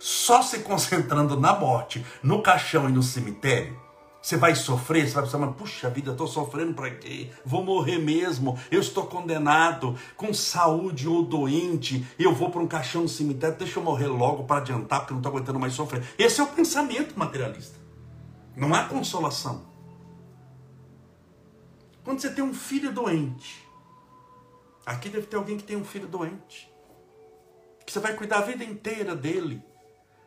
só 0.00 0.42
se 0.42 0.58
concentrando 0.58 1.38
na 1.38 1.54
morte, 1.54 2.04
no 2.24 2.42
caixão 2.42 2.88
e 2.88 2.92
no 2.92 3.04
cemitério, 3.04 3.80
você 4.20 4.36
vai 4.36 4.56
sofrer, 4.56 5.06
você 5.06 5.14
vai 5.14 5.22
pensar, 5.22 5.38
mas 5.38 5.54
puxa 5.54 5.88
vida, 5.88 6.10
estou 6.10 6.26
sofrendo 6.26 6.74
para 6.74 6.90
quê? 6.90 7.30
Vou 7.46 7.62
morrer 7.62 7.98
mesmo, 7.98 8.58
eu 8.68 8.80
estou 8.80 9.06
condenado, 9.06 9.96
com 10.16 10.34
saúde 10.34 11.08
ou 11.08 11.22
doente, 11.22 12.04
eu 12.18 12.34
vou 12.34 12.50
para 12.50 12.60
um 12.60 12.66
caixão 12.66 13.02
no 13.02 13.08
cemitério, 13.08 13.56
deixa 13.56 13.78
eu 13.78 13.84
morrer 13.84 14.08
logo 14.08 14.42
para 14.42 14.60
adiantar, 14.60 14.98
porque 15.02 15.12
eu 15.12 15.14
não 15.14 15.20
estou 15.20 15.30
aguentando 15.30 15.60
mais 15.60 15.74
sofrer. 15.74 16.02
Esse 16.18 16.40
é 16.40 16.42
o 16.42 16.48
pensamento 16.48 17.16
materialista. 17.16 17.78
Não 18.56 18.74
há 18.74 18.88
consolação. 18.88 19.66
Quando 22.02 22.18
você 22.18 22.30
tem 22.30 22.42
um 22.42 22.52
filho 22.52 22.90
doente, 22.90 23.64
aqui 24.84 25.08
deve 25.08 25.28
ter 25.28 25.36
alguém 25.36 25.56
que 25.56 25.62
tem 25.62 25.76
um 25.76 25.84
filho 25.84 26.08
doente, 26.08 26.73
que 27.84 27.92
você 27.92 28.00
vai 28.00 28.14
cuidar 28.14 28.38
a 28.38 28.42
vida 28.42 28.64
inteira 28.64 29.14
dele 29.14 29.62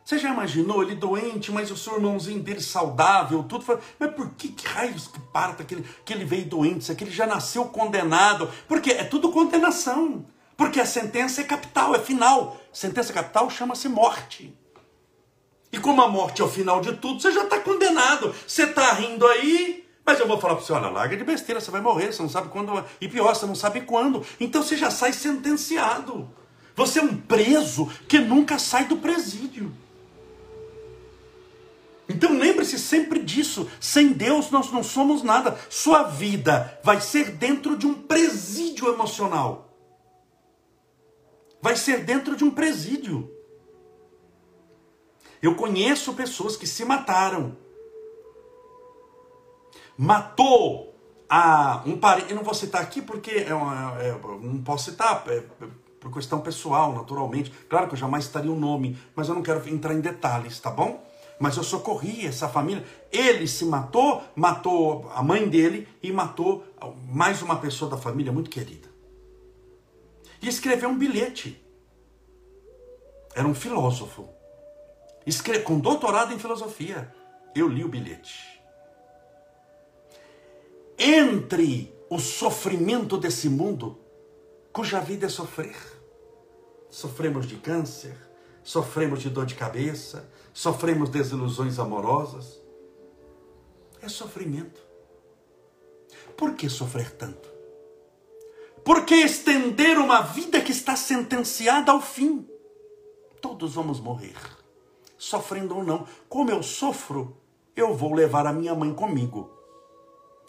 você 0.08 0.18
já 0.18 0.30
imaginou 0.30 0.82
ele 0.82 0.94
doente, 0.94 1.52
mas 1.52 1.70
o 1.70 1.76
seu 1.76 1.96
irmãozinho 1.96 2.42
dele 2.42 2.62
saudável, 2.62 3.42
tudo? 3.42 3.78
Mas 3.98 4.10
por 4.14 4.30
que, 4.30 4.48
que 4.48 4.66
raios 4.66 5.06
que 5.06 5.20
parta 5.20 5.62
que 5.62 5.74
ele, 5.74 5.86
que 6.02 6.14
ele 6.14 6.24
veio 6.24 6.46
doente? 6.46 6.80
Isso 6.80 6.90
aqui 6.90 7.04
ele 7.04 7.10
já 7.10 7.26
nasceu 7.26 7.66
condenado. 7.66 8.50
Porque 8.66 8.90
é 8.90 9.04
tudo 9.04 9.30
condenação. 9.30 10.24
Porque 10.56 10.80
a 10.80 10.86
sentença 10.86 11.42
é 11.42 11.44
capital, 11.44 11.94
é 11.94 11.98
final. 11.98 12.56
Sentença 12.72 13.12
capital 13.12 13.50
chama-se 13.50 13.86
morte. 13.86 14.58
E 15.70 15.78
como 15.78 16.00
a 16.00 16.08
morte 16.08 16.40
é 16.40 16.44
o 16.46 16.48
final 16.48 16.80
de 16.80 16.96
tudo, 16.96 17.20
você 17.20 17.30
já 17.30 17.44
está 17.44 17.60
condenado. 17.60 18.34
Você 18.46 18.62
está 18.62 18.90
rindo 18.94 19.26
aí, 19.26 19.86
mas 20.06 20.18
eu 20.18 20.26
vou 20.26 20.40
falar 20.40 20.54
para 20.54 20.64
você, 20.64 20.72
olha, 20.72 20.88
larga 20.88 21.18
de 21.18 21.24
besteira, 21.24 21.60
você 21.60 21.70
vai 21.70 21.82
morrer, 21.82 22.14
você 22.14 22.22
não 22.22 22.30
sabe 22.30 22.48
quando, 22.48 22.82
e 22.98 23.08
pior, 23.08 23.34
você 23.34 23.44
não 23.44 23.54
sabe 23.54 23.82
quando. 23.82 24.24
Então 24.40 24.62
você 24.62 24.74
já 24.74 24.90
sai 24.90 25.12
sentenciado. 25.12 26.30
Você 26.78 27.00
é 27.00 27.02
um 27.02 27.16
preso 27.16 27.86
que 28.06 28.20
nunca 28.20 28.56
sai 28.56 28.84
do 28.84 28.98
presídio. 28.98 29.74
Então 32.08 32.38
lembre-se 32.38 32.78
sempre 32.78 33.18
disso. 33.20 33.68
Sem 33.80 34.12
Deus 34.12 34.48
nós 34.52 34.70
não 34.70 34.84
somos 34.84 35.24
nada. 35.24 35.58
Sua 35.68 36.04
vida 36.04 36.78
vai 36.84 37.00
ser 37.00 37.32
dentro 37.32 37.76
de 37.76 37.84
um 37.84 37.94
presídio 37.94 38.88
emocional. 38.94 39.74
Vai 41.60 41.74
ser 41.74 42.04
dentro 42.04 42.36
de 42.36 42.44
um 42.44 42.50
presídio. 42.52 43.28
Eu 45.42 45.56
conheço 45.56 46.14
pessoas 46.14 46.56
que 46.56 46.64
se 46.66 46.84
mataram. 46.84 47.56
Matou 49.96 50.94
a 51.28 51.82
um 51.84 51.98
parente. 51.98 52.30
Eu 52.30 52.36
não 52.36 52.44
vou 52.44 52.54
citar 52.54 52.80
aqui 52.80 53.02
porque 53.02 53.32
é, 53.32 53.52
uma, 53.52 54.00
é 54.00 54.12
não 54.12 54.62
posso 54.62 54.92
citar. 54.92 55.24
É, 55.26 55.42
por 56.00 56.12
questão 56.12 56.40
pessoal, 56.40 56.94
naturalmente. 56.94 57.50
Claro 57.68 57.88
que 57.88 57.94
eu 57.94 57.98
jamais 57.98 58.24
estaria 58.24 58.50
o 58.50 58.54
um 58.54 58.58
nome, 58.58 58.98
mas 59.14 59.28
eu 59.28 59.34
não 59.34 59.42
quero 59.42 59.68
entrar 59.68 59.94
em 59.94 60.00
detalhes, 60.00 60.58
tá 60.60 60.70
bom? 60.70 61.08
mas 61.38 61.56
eu 61.56 61.62
socorri 61.62 62.26
essa 62.26 62.48
família. 62.48 62.84
Ele 63.12 63.46
se 63.46 63.64
matou, 63.64 64.22
matou 64.34 65.10
a 65.14 65.22
mãe 65.22 65.48
dele 65.48 65.88
e 66.02 66.10
matou 66.12 66.64
mais 67.06 67.42
uma 67.42 67.56
pessoa 67.56 67.90
da 67.90 67.96
família 67.96 68.32
muito 68.32 68.50
querida. 68.50 68.88
E 70.42 70.48
escreveu 70.48 70.88
um 70.88 70.98
bilhete. 70.98 71.62
Era 73.34 73.46
um 73.46 73.54
filósofo. 73.54 74.28
Escreve, 75.26 75.62
com 75.62 75.78
doutorado 75.78 76.32
em 76.32 76.38
filosofia. 76.38 77.14
Eu 77.54 77.68
li 77.68 77.84
o 77.84 77.88
bilhete. 77.88 78.60
Entre 80.98 81.94
o 82.10 82.18
sofrimento 82.18 83.16
desse 83.16 83.48
mundo, 83.48 84.00
cuja 84.72 85.00
vida 85.00 85.26
é 85.26 85.28
sofrer. 85.28 85.76
Sofremos 86.90 87.46
de 87.46 87.56
câncer, 87.56 88.16
sofremos 88.62 89.20
de 89.20 89.28
dor 89.28 89.46
de 89.46 89.54
cabeça, 89.54 90.30
sofremos 90.52 91.10
desilusões 91.10 91.78
amorosas. 91.78 92.60
É 94.00 94.08
sofrimento. 94.08 94.80
Por 96.36 96.54
que 96.54 96.68
sofrer 96.68 97.10
tanto? 97.10 97.48
Por 98.84 99.04
que 99.04 99.14
estender 99.16 99.98
uma 99.98 100.22
vida 100.22 100.60
que 100.60 100.72
está 100.72 100.96
sentenciada 100.96 101.92
ao 101.92 102.00
fim? 102.00 102.48
Todos 103.40 103.74
vamos 103.74 104.00
morrer, 104.00 104.36
sofrendo 105.16 105.76
ou 105.76 105.84
não. 105.84 106.06
Como 106.28 106.50
eu 106.50 106.62
sofro, 106.62 107.36
eu 107.76 107.94
vou 107.94 108.14
levar 108.14 108.46
a 108.46 108.52
minha 108.52 108.74
mãe 108.74 108.92
comigo. 108.94 109.50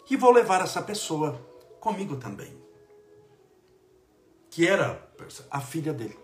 E 0.08 0.16
vou 0.16 0.32
levar 0.32 0.62
essa 0.62 0.82
pessoa 0.82 1.40
comigo 1.78 2.16
também. 2.16 2.59
Que 4.50 4.66
era 4.66 5.08
a 5.50 5.60
filha 5.60 5.92
dele 5.92 6.18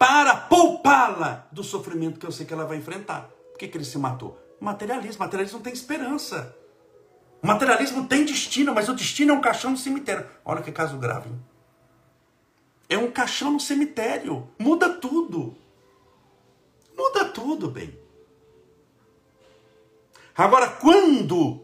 para 0.00 0.34
poupá-la 0.34 1.46
do 1.52 1.62
sofrimento 1.62 2.18
que 2.18 2.24
eu 2.24 2.32
sei 2.32 2.46
que 2.46 2.54
ela 2.54 2.64
vai 2.64 2.78
enfrentar. 2.78 3.28
Por 3.50 3.58
que, 3.58 3.68
que 3.68 3.76
ele 3.76 3.84
se 3.84 3.98
matou? 3.98 4.40
Materialismo. 4.58 5.18
Materialismo 5.18 5.58
não 5.58 5.62
tem 5.62 5.74
esperança. 5.74 6.56
Materialismo 7.42 8.08
tem 8.08 8.24
destino, 8.24 8.74
mas 8.74 8.88
o 8.88 8.94
destino 8.94 9.32
é 9.32 9.36
um 9.36 9.42
caixão 9.42 9.72
no 9.72 9.76
cemitério. 9.76 10.26
Olha 10.42 10.62
que 10.62 10.72
caso 10.72 10.96
grave. 10.96 11.28
Hein? 11.28 11.40
É 12.88 12.96
um 12.96 13.10
caixão 13.10 13.52
no 13.52 13.60
cemitério. 13.60 14.48
Muda 14.58 14.88
tudo. 14.88 15.54
Muda 16.96 17.26
tudo, 17.26 17.70
bem. 17.70 17.94
Agora, 20.34 20.66
quando 20.66 21.60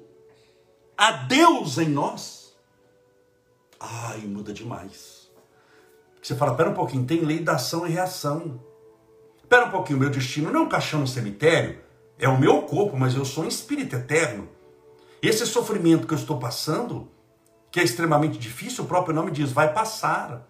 há 0.95 1.11
Deus 1.11 1.79
em 1.79 1.89
nós, 1.89 2.46
ai, 3.81 4.19
muda 4.21 4.53
demais. 4.53 5.31
Você 6.23 6.35
fala, 6.35 6.55
pera 6.55 6.71
um 6.71 6.75
pouquinho, 6.75 7.07
tem 7.07 7.21
lei 7.21 7.39
da 7.39 7.53
ação 7.53 7.87
e 7.87 7.91
reação. 7.91 8.61
Pera 9.49 9.67
um 9.67 9.71
pouquinho, 9.71 9.99
meu 9.99 10.11
destino 10.11 10.51
não 10.51 10.61
é 10.61 10.62
um 10.65 10.69
caixão 10.69 11.01
no 11.01 11.07
cemitério, 11.07 11.79
é 12.19 12.29
o 12.29 12.39
meu 12.39 12.62
corpo, 12.62 12.97
mas 12.97 13.15
eu 13.15 13.25
sou 13.25 13.45
um 13.45 13.49
espírito 13.49 13.95
eterno. 13.95 14.49
Esse 15.23 15.47
sofrimento 15.47 16.07
que 16.07 16.15
eu 16.15 16.19
estou 16.19 16.39
passando, 16.39 17.09
que 17.71 17.79
é 17.79 17.85
extremamente 17.85 18.39
difícil, 18.39 18.85
o 18.85 18.87
próprio 18.87 19.15
nome 19.15 19.31
diz, 19.31 19.53
vai 19.53 19.73
passar. 19.73 20.49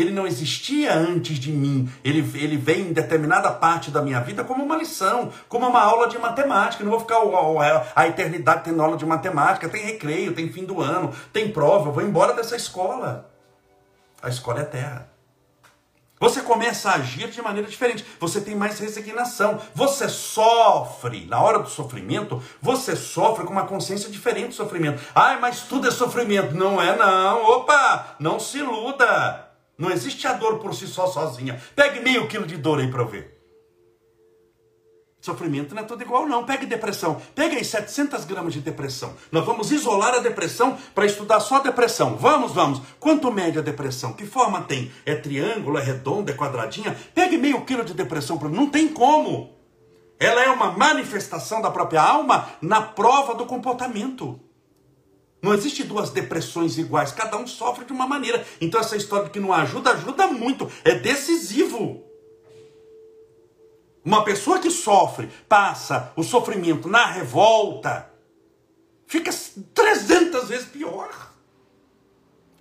Ele 0.00 0.10
não 0.10 0.26
existia 0.26 0.94
antes 0.94 1.38
de 1.38 1.50
mim. 1.50 1.90
Ele, 2.04 2.20
ele 2.38 2.56
vem 2.56 2.88
em 2.88 2.92
determinada 2.92 3.50
parte 3.50 3.90
da 3.90 4.00
minha 4.00 4.20
vida 4.20 4.44
como 4.44 4.64
uma 4.64 4.76
lição, 4.76 5.32
como 5.48 5.66
uma 5.66 5.80
aula 5.80 6.08
de 6.08 6.18
matemática. 6.18 6.84
Não 6.84 6.90
vou 6.90 7.00
ficar 7.00 7.16
a, 7.16 7.86
a 7.94 8.06
eternidade 8.06 8.64
tendo 8.64 8.82
aula 8.82 8.96
de 8.96 9.04
matemática. 9.04 9.68
Tem 9.68 9.84
recreio, 9.84 10.34
tem 10.34 10.52
fim 10.52 10.64
do 10.64 10.80
ano, 10.80 11.12
tem 11.32 11.50
prova. 11.50 11.88
Eu 11.88 11.92
vou 11.92 12.02
embora 12.02 12.32
dessa 12.32 12.56
escola. 12.56 13.30
A 14.22 14.28
escola 14.28 14.60
é 14.60 14.64
terra. 14.64 15.08
Você 16.20 16.42
começa 16.42 16.90
a 16.90 16.94
agir 16.94 17.28
de 17.28 17.40
maneira 17.40 17.68
diferente. 17.68 18.04
Você 18.18 18.40
tem 18.40 18.54
mais 18.54 18.78
resignação. 18.78 19.60
Você 19.74 20.08
sofre. 20.08 21.26
Na 21.26 21.40
hora 21.40 21.60
do 21.60 21.68
sofrimento, 21.68 22.42
você 22.60 22.96
sofre 22.96 23.44
com 23.44 23.52
uma 23.52 23.66
consciência 23.66 24.10
diferente 24.10 24.48
do 24.48 24.54
sofrimento. 24.54 25.00
Ai, 25.14 25.38
mas 25.38 25.62
tudo 25.62 25.86
é 25.86 25.90
sofrimento. 25.90 26.54
Não 26.54 26.80
é, 26.80 26.96
não. 26.96 27.44
Opa! 27.44 28.16
Não 28.18 28.40
se 28.40 28.58
iluda. 28.58 29.47
Não 29.78 29.90
existe 29.92 30.26
a 30.26 30.32
dor 30.32 30.58
por 30.58 30.74
si 30.74 30.88
só 30.88 31.06
sozinha. 31.06 31.62
Pegue 31.76 32.00
meio 32.00 32.26
quilo 32.26 32.46
de 32.46 32.56
dor 32.56 32.80
aí 32.80 32.90
para 32.90 33.02
eu 33.02 33.06
ver. 33.06 33.38
Sofrimento 35.20 35.74
não 35.74 35.82
é 35.82 35.84
tudo 35.84 36.02
igual, 36.02 36.26
não. 36.26 36.44
Pegue 36.44 36.66
depressão. 36.66 37.20
Pegue 37.34 37.56
aí 37.56 37.64
700 37.64 38.24
gramas 38.24 38.54
de 38.54 38.60
depressão. 38.60 39.14
Nós 39.30 39.44
vamos 39.44 39.70
isolar 39.70 40.14
a 40.14 40.20
depressão 40.20 40.76
para 40.94 41.06
estudar 41.06 41.40
só 41.40 41.56
a 41.56 41.60
depressão. 41.60 42.16
Vamos, 42.16 42.52
vamos. 42.52 42.80
Quanto 42.98 43.30
mede 43.30 43.58
a 43.58 43.62
depressão? 43.62 44.12
Que 44.12 44.26
forma 44.26 44.62
tem? 44.62 44.90
É 45.04 45.14
triângulo, 45.14 45.78
é 45.78 45.82
redonda, 45.82 46.32
é 46.32 46.34
quadradinha? 46.34 46.96
Pegue 47.14 47.36
meio 47.36 47.64
quilo 47.64 47.84
de 47.84 47.94
depressão. 47.94 48.38
para 48.38 48.48
Não 48.48 48.68
tem 48.68 48.88
como. 48.88 49.56
Ela 50.18 50.42
é 50.42 50.50
uma 50.50 50.72
manifestação 50.72 51.62
da 51.62 51.70
própria 51.70 52.02
alma 52.02 52.48
na 52.60 52.80
prova 52.82 53.34
do 53.34 53.46
comportamento. 53.46 54.40
Não 55.40 55.54
existe 55.54 55.84
duas 55.84 56.10
depressões 56.10 56.78
iguais. 56.78 57.12
Cada 57.12 57.36
um 57.36 57.46
sofre 57.46 57.84
de 57.84 57.92
uma 57.92 58.06
maneira. 58.06 58.44
Então 58.60 58.80
essa 58.80 58.96
história 58.96 59.26
de 59.26 59.30
que 59.30 59.40
não 59.40 59.52
ajuda, 59.52 59.92
ajuda 59.92 60.26
muito. 60.26 60.70
É 60.84 60.94
decisivo. 60.94 62.04
Uma 64.04 64.24
pessoa 64.24 64.58
que 64.58 64.70
sofre, 64.70 65.28
passa 65.48 66.12
o 66.16 66.22
sofrimento 66.22 66.88
na 66.88 67.04
revolta, 67.04 68.10
fica 69.06 69.30
300 69.74 70.48
vezes 70.48 70.66
pior. 70.66 71.28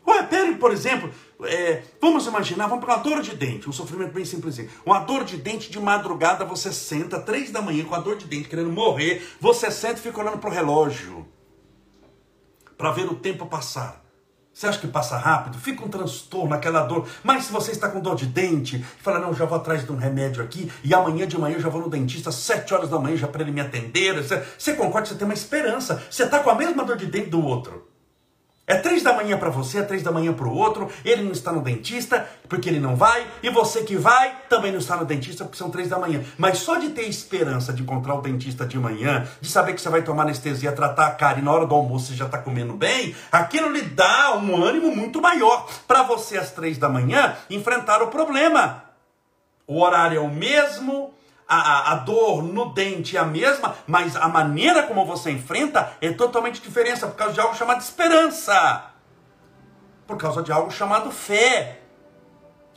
Ué, 0.06 0.24
pere, 0.24 0.56
por 0.56 0.72
exemplo, 0.72 1.10
é, 1.44 1.84
vamos 2.02 2.26
imaginar, 2.26 2.68
vamos 2.68 2.84
para 2.84 2.96
uma 2.96 3.04
dor 3.04 3.22
de 3.22 3.36
dente, 3.36 3.70
um 3.70 3.74
sofrimento 3.74 4.14
bem 4.14 4.26
simplesinho. 4.26 4.70
Uma 4.86 5.00
dor 5.00 5.24
de 5.24 5.38
dente 5.38 5.70
de 5.70 5.80
madrugada, 5.80 6.44
você 6.44 6.72
senta, 6.72 7.20
três 7.20 7.52
da 7.52 7.62
manhã, 7.62 7.86
com 7.86 7.96
a 7.96 8.00
dor 8.00 8.18
de 8.18 8.26
dente, 8.26 8.50
querendo 8.50 8.72
morrer, 8.72 9.26
você 9.40 9.70
senta 9.70 10.00
e 10.00 10.02
fica 10.02 10.20
olhando 10.20 10.40
para 10.40 10.50
o 10.50 10.54
relógio, 10.54 11.28
para 12.78 12.92
ver 12.92 13.06
o 13.06 13.16
tempo 13.16 13.46
passar. 13.46 14.04
Você 14.54 14.66
acha 14.66 14.80
que 14.80 14.88
passa 14.88 15.18
rápido? 15.18 15.60
Fica 15.60 15.86
um 15.86 15.88
transtorno, 15.88 16.52
aquela 16.54 16.82
dor. 16.82 17.08
Mas 17.24 17.46
se 17.46 17.52
você 17.52 17.72
está 17.72 17.90
com 17.90 18.00
dor 18.00 18.16
de 18.16 18.26
dente, 18.26 18.84
fala, 19.04 19.20
não, 19.20 19.32
já 19.32 19.46
vou 19.46 19.56
atrás 19.56 19.86
de 19.86 19.92
um 19.92 19.98
remédio 19.98 20.44
aqui, 20.44 20.72
e 20.84 20.96
amanhã 20.96 21.28
de 21.28 21.38
manhã 21.38 21.58
eu 21.58 21.62
já 21.62 21.70
vou 21.70 21.82
no 21.82 21.90
dentista, 21.90 22.32
sete 22.32 22.74
horas 22.74 22.90
da 22.90 22.98
manhã, 22.98 23.16
já 23.16 23.28
para 23.28 23.44
ele 23.44 23.52
me 23.52 23.62
atender. 23.62 24.16
Você, 24.16 24.44
você 24.58 24.74
concorda, 24.74 25.08
você 25.08 25.16
tem 25.16 25.26
uma 25.26 25.34
esperança. 25.36 26.04
Você 26.10 26.24
está 26.24 26.40
com 26.40 26.50
a 26.50 26.56
mesma 26.56 26.84
dor 26.84 26.98
de 26.98 27.06
dente 27.06 27.30
do 27.30 27.40
outro. 27.40 27.88
É 28.70 28.76
três 28.76 29.02
da 29.02 29.14
manhã 29.14 29.38
para 29.38 29.50
você, 29.50 29.78
é 29.78 29.82
três 29.82 30.04
da 30.04 30.12
manhã 30.12 30.34
para 30.34 30.46
o 30.46 30.54
outro, 30.54 30.92
ele 31.06 31.24
não 31.24 31.32
está 31.32 31.54
no 31.54 31.62
dentista 31.62 32.28
porque 32.50 32.68
ele 32.68 32.82
não 32.82 32.98
vai, 32.98 33.26
e 33.42 33.50
você 33.50 33.84
que 33.84 33.96
vai 33.96 34.40
também 34.50 34.74
não 34.74 34.80
está 34.80 34.98
no 34.98 35.06
dentista 35.06 35.46
porque 35.46 35.58
são 35.58 35.70
três 35.70 35.88
da 35.88 35.98
manhã. 35.98 36.22
Mas 36.38 36.58
só 36.58 36.76
de 36.76 36.90
ter 36.90 37.04
esperança 37.04 37.72
de 37.72 37.82
encontrar 37.82 38.16
o 38.16 38.22
dentista 38.22 38.66
de 38.66 38.78
manhã, 38.78 39.26
de 39.40 39.50
saber 39.50 39.74
que 39.74 39.80
você 39.80 39.90
vai 39.90 40.02
tomar 40.02 40.24
anestesia, 40.24 40.74
tratar 40.74 41.08
a 41.08 41.12
cara 41.12 41.40
e 41.40 41.42
na 41.42 41.50
hora 41.50 41.66
do 41.66 41.74
almoço 41.74 42.08
você 42.08 42.16
já 42.16 42.26
está 42.26 42.40
comendo 42.40 42.74
bem, 42.74 43.16
aquilo 43.32 43.72
lhe 43.72 43.84
dá 43.84 44.36
um 44.36 44.62
ânimo 44.62 44.94
muito 44.94 45.22
maior 45.22 45.66
para 45.88 46.04
você 46.04 46.38
às 46.38 46.52
três 46.52 46.78
da 46.78 46.90
manhã 46.90 47.38
enfrentar 47.50 48.04
o 48.04 48.08
problema. 48.08 48.84
O 49.66 49.82
horário 49.82 50.18
é 50.18 50.22
o 50.22 50.30
mesmo, 50.30 51.14
a, 51.48 51.94
a, 51.94 51.96
dor 51.96 52.44
no 52.44 52.74
dente 52.74 53.16
é 53.16 53.20
a 53.20 53.26
mesma, 53.26 53.76
mas 53.88 54.16
a 54.16 54.28
maneira 54.28 54.84
como 54.84 55.06
você 55.06 55.32
enfrenta 55.32 55.94
é 56.02 56.12
totalmente 56.12 56.62
diferente 56.62 57.00
por 57.00 57.16
causa 57.16 57.34
de 57.34 57.40
algo 57.40 57.56
chamado 57.56 57.82
esperança, 57.82 58.92
por 60.06 60.18
causa 60.18 60.44
de 60.44 60.52
algo 60.52 60.70
chamado 60.70 61.10
fé. 61.10 61.82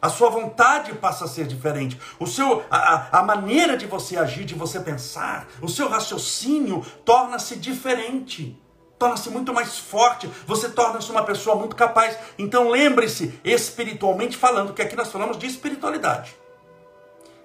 A 0.00 0.08
sua 0.08 0.30
vontade 0.30 0.94
passa 0.94 1.24
a 1.24 1.28
ser 1.28 1.46
diferente. 1.46 2.00
O 2.18 2.26
seu, 2.26 2.64
a, 2.70 3.18
a 3.18 3.22
maneira 3.22 3.76
de 3.76 3.86
você 3.86 4.16
agir, 4.16 4.44
de 4.44 4.54
você 4.54 4.80
pensar, 4.80 5.46
o 5.60 5.68
seu 5.68 5.88
raciocínio 5.88 6.84
torna-se 7.04 7.56
diferente. 7.56 8.58
Torna-se 8.98 9.28
muito 9.28 9.52
mais 9.52 9.78
forte. 9.78 10.26
Você 10.46 10.70
torna-se 10.70 11.10
uma 11.10 11.22
pessoa 11.24 11.54
muito 11.56 11.76
capaz. 11.76 12.16
Então 12.38 12.70
lembre-se, 12.70 13.38
espiritualmente 13.44 14.38
falando, 14.38 14.72
que 14.72 14.80
aqui 14.80 14.96
nós 14.96 15.12
falamos 15.12 15.36
de 15.36 15.46
espiritualidade 15.46 16.39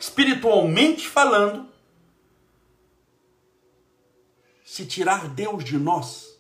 espiritualmente 0.06 1.08
falando, 1.08 1.68
se 4.63 4.86
tirar 4.86 5.28
Deus 5.28 5.63
de 5.63 5.78
nós, 5.78 6.39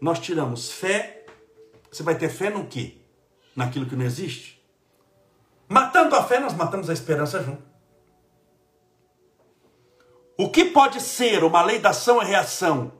nós 0.00 0.18
tiramos 0.18 0.72
fé. 0.72 1.26
Você 1.90 2.02
vai 2.02 2.16
ter 2.18 2.28
fé 2.28 2.50
no 2.50 2.66
quê? 2.66 2.98
Naquilo 3.54 3.86
que 3.86 3.94
não 3.94 4.04
existe? 4.04 4.60
Matando 5.68 6.14
a 6.16 6.24
fé, 6.24 6.40
nós 6.40 6.54
matamos 6.54 6.90
a 6.90 6.92
esperança 6.92 7.42
junto. 7.42 7.62
O 10.36 10.50
que 10.50 10.66
pode 10.66 11.00
ser 11.00 11.44
uma 11.44 11.62
lei 11.62 11.78
da 11.78 11.90
ação 11.90 12.20
e 12.20 12.26
reação? 12.26 12.92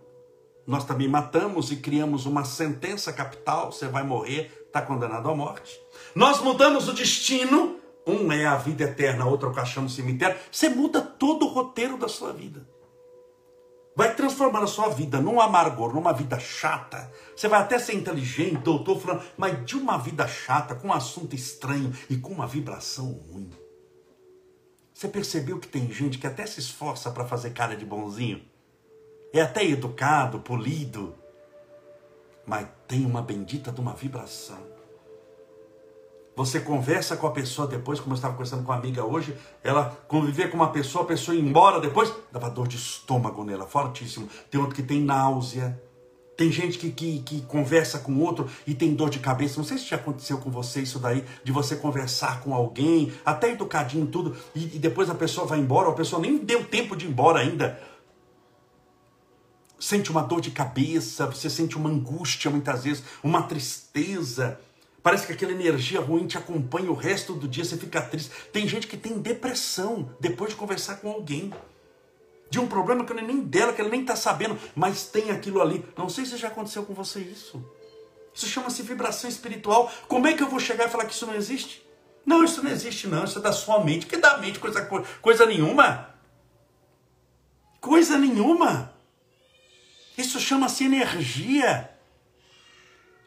Nós 0.66 0.84
também 0.84 1.08
matamos 1.08 1.70
e 1.70 1.76
criamos 1.76 2.24
uma 2.24 2.44
sentença 2.44 3.12
capital: 3.12 3.72
você 3.72 3.86
vai 3.86 4.02
morrer, 4.02 4.64
está 4.66 4.80
condenado 4.80 5.28
à 5.28 5.34
morte. 5.34 5.78
Nós 6.14 6.40
mudamos 6.40 6.88
o 6.88 6.94
destino 6.94 7.80
um 8.06 8.30
é 8.30 8.46
a 8.46 8.56
vida 8.56 8.84
eterna, 8.84 9.26
outro 9.26 9.48
é 9.48 9.50
o 9.50 9.54
caixão 9.54 9.82
no 9.82 9.90
cemitério. 9.90 10.38
Você 10.50 10.68
muda 10.68 11.00
todo 11.00 11.44
o 11.44 11.48
roteiro 11.48 11.98
da 11.98 12.08
sua 12.08 12.32
vida. 12.32 12.66
Vai 13.96 14.14
transformar 14.14 14.62
a 14.62 14.66
sua 14.66 14.90
vida 14.90 15.18
num 15.20 15.40
amargor, 15.40 15.94
numa 15.94 16.12
vida 16.12 16.38
chata. 16.38 17.10
Você 17.34 17.48
vai 17.48 17.60
até 17.60 17.78
ser 17.78 17.94
inteligente, 17.94 18.58
doutor, 18.58 19.00
falando, 19.00 19.24
mas 19.36 19.64
de 19.64 19.74
uma 19.74 19.96
vida 19.96 20.28
chata, 20.28 20.74
com 20.74 20.88
um 20.88 20.92
assunto 20.92 21.34
estranho 21.34 21.92
e 22.08 22.16
com 22.16 22.32
uma 22.32 22.46
vibração 22.46 23.10
ruim. 23.12 23.50
Você 24.92 25.08
percebeu 25.08 25.58
que 25.58 25.66
tem 25.66 25.90
gente 25.90 26.18
que 26.18 26.26
até 26.26 26.46
se 26.46 26.60
esforça 26.60 27.10
para 27.10 27.26
fazer 27.26 27.50
cara 27.50 27.74
de 27.74 27.84
bonzinho? 27.84 28.42
É 29.32 29.40
até 29.40 29.64
educado, 29.64 30.40
polido, 30.40 31.14
mas 32.46 32.68
tem 32.86 33.04
uma 33.04 33.20
bendita 33.20 33.72
de 33.72 33.80
uma 33.80 33.94
vibração. 33.94 34.75
Você 36.36 36.60
conversa 36.60 37.16
com 37.16 37.26
a 37.26 37.30
pessoa 37.30 37.66
depois, 37.66 37.98
como 37.98 38.12
eu 38.12 38.16
estava 38.16 38.34
conversando 38.34 38.62
com 38.62 38.70
uma 38.70 38.78
amiga 38.78 39.02
hoje, 39.02 39.34
ela 39.64 39.96
conviver 40.06 40.50
com 40.50 40.58
uma 40.58 40.68
pessoa, 40.68 41.02
a 41.02 41.06
pessoa 41.06 41.34
ir 41.34 41.40
embora 41.40 41.80
depois, 41.80 42.12
dava 42.30 42.50
dor 42.50 42.68
de 42.68 42.76
estômago 42.76 43.42
nela, 43.42 43.66
fortíssimo. 43.66 44.28
Tem 44.50 44.60
outro 44.60 44.76
que 44.76 44.82
tem 44.82 45.00
náusea. 45.00 45.80
Tem 46.36 46.52
gente 46.52 46.76
que, 46.76 46.92
que, 46.92 47.20
que 47.20 47.40
conversa 47.40 47.98
com 47.98 48.20
outro 48.20 48.46
e 48.66 48.74
tem 48.74 48.94
dor 48.94 49.08
de 49.08 49.18
cabeça. 49.18 49.56
Não 49.56 49.64
sei 49.64 49.78
se 49.78 49.86
já 49.86 49.96
aconteceu 49.96 50.36
com 50.36 50.50
você 50.50 50.82
isso 50.82 50.98
daí, 50.98 51.24
de 51.42 51.50
você 51.50 51.74
conversar 51.74 52.42
com 52.42 52.54
alguém, 52.54 53.10
até 53.24 53.52
educadinho 53.52 54.06
tudo, 54.06 54.36
e, 54.54 54.76
e 54.76 54.78
depois 54.78 55.08
a 55.08 55.14
pessoa 55.14 55.46
vai 55.46 55.58
embora, 55.58 55.88
a 55.88 55.94
pessoa 55.94 56.20
nem 56.20 56.36
deu 56.36 56.62
tempo 56.66 56.94
de 56.94 57.06
ir 57.06 57.08
embora 57.08 57.40
ainda 57.40 57.80
sente 59.78 60.10
uma 60.10 60.22
dor 60.22 60.40
de 60.40 60.50
cabeça, 60.50 61.26
você 61.26 61.48
sente 61.50 61.76
uma 61.76 61.90
angústia 61.90 62.50
muitas 62.50 62.84
vezes, 62.84 63.04
uma 63.22 63.42
tristeza. 63.42 64.58
Parece 65.06 65.24
que 65.24 65.34
aquela 65.34 65.52
energia 65.52 66.00
ruim 66.00 66.26
te 66.26 66.36
acompanha 66.36 66.90
o 66.90 66.94
resto 66.94 67.32
do 67.32 67.46
dia, 67.46 67.64
você 67.64 67.76
fica 67.76 68.02
triste. 68.02 68.28
Tem 68.52 68.66
gente 68.66 68.88
que 68.88 68.96
tem 68.96 69.20
depressão 69.20 70.10
depois 70.18 70.50
de 70.50 70.56
conversar 70.56 70.96
com 70.96 71.08
alguém. 71.08 71.54
De 72.50 72.58
um 72.58 72.66
problema 72.66 73.04
que 73.04 73.14
não 73.14 73.22
é 73.22 73.24
nem 73.24 73.38
dela, 73.38 73.72
que 73.72 73.80
ela 73.80 73.88
nem 73.88 74.00
está 74.00 74.16
sabendo, 74.16 74.58
mas 74.74 75.06
tem 75.06 75.30
aquilo 75.30 75.62
ali. 75.62 75.84
Não 75.96 76.08
sei 76.08 76.26
se 76.26 76.36
já 76.36 76.48
aconteceu 76.48 76.82
com 76.82 76.92
você 76.92 77.20
isso. 77.20 77.64
Isso 78.34 78.48
chama-se 78.48 78.82
vibração 78.82 79.30
espiritual. 79.30 79.92
Como 80.08 80.26
é 80.26 80.32
que 80.32 80.42
eu 80.42 80.48
vou 80.48 80.58
chegar 80.58 80.88
e 80.88 80.90
falar 80.90 81.04
que 81.04 81.14
isso 81.14 81.24
não 81.24 81.36
existe? 81.36 81.86
Não, 82.26 82.42
isso 82.42 82.60
não 82.60 82.72
existe, 82.72 83.06
não. 83.06 83.22
Isso 83.22 83.38
é 83.38 83.42
da 83.42 83.52
sua 83.52 83.84
mente. 83.84 84.06
Que 84.06 84.16
da 84.16 84.38
mente 84.38 84.58
coisa, 84.58 84.84
coisa 85.22 85.46
nenhuma. 85.46 86.16
Coisa 87.80 88.18
nenhuma. 88.18 88.92
Isso 90.18 90.40
chama-se 90.40 90.84
energia. 90.84 91.95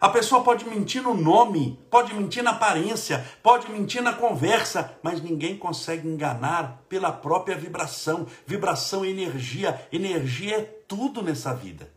A 0.01 0.07
pessoa 0.07 0.41
pode 0.41 0.63
mentir 0.63 1.03
no 1.03 1.13
nome, 1.13 1.77
pode 1.89 2.13
mentir 2.13 2.41
na 2.41 2.51
aparência, 2.51 3.25
pode 3.43 3.69
mentir 3.69 4.01
na 4.01 4.13
conversa, 4.13 4.97
mas 5.03 5.21
ninguém 5.21 5.57
consegue 5.57 6.07
enganar 6.07 6.85
pela 6.87 7.11
própria 7.11 7.57
vibração. 7.57 8.25
Vibração 8.47 9.03
é 9.03 9.09
energia, 9.09 9.85
energia 9.91 10.57
é 10.57 10.61
tudo 10.61 11.21
nessa 11.21 11.53
vida. 11.53 11.91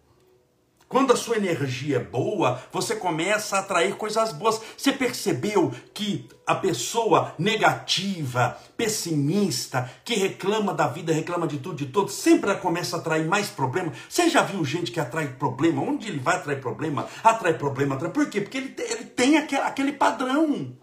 Quando 0.93 1.15
a 1.15 1.17
sua 1.17 1.39
energia 1.39 1.97
é 1.97 1.99
boa, 1.99 2.63
você 2.71 2.95
começa 2.95 3.57
a 3.57 3.61
atrair 3.61 3.97
coisas 3.97 4.31
boas. 4.31 4.61
Você 4.77 4.93
percebeu 4.93 5.73
que 5.95 6.29
a 6.47 6.55
pessoa 6.55 7.35
negativa, 7.39 8.59
pessimista, 8.77 9.91
que 10.05 10.15
reclama 10.17 10.75
da 10.75 10.87
vida, 10.87 11.11
reclama 11.11 11.47
de 11.47 11.57
tudo, 11.57 11.77
de 11.77 11.87
todos, 11.87 12.13
sempre 12.13 12.55
começa 12.57 12.97
a 12.97 12.99
atrair 12.99 13.27
mais 13.27 13.49
problema? 13.49 13.91
Você 14.07 14.29
já 14.29 14.43
viu 14.43 14.63
gente 14.67 14.93
que 14.93 15.01
atrai 15.01 15.29
problema? 15.29 15.81
Onde 15.81 16.09
ele 16.09 16.19
vai 16.19 16.37
atrair 16.37 16.61
problema? 16.61 17.09
Atrai 17.25 17.55
problema, 17.55 17.95
atrai. 17.95 18.13
Por 18.13 18.29
quê? 18.29 18.43
Porque 18.43 18.59
ele, 18.59 18.75
ele 18.79 19.05
tem 19.07 19.39
aquele, 19.39 19.63
aquele 19.63 19.93
padrão. 19.93 20.77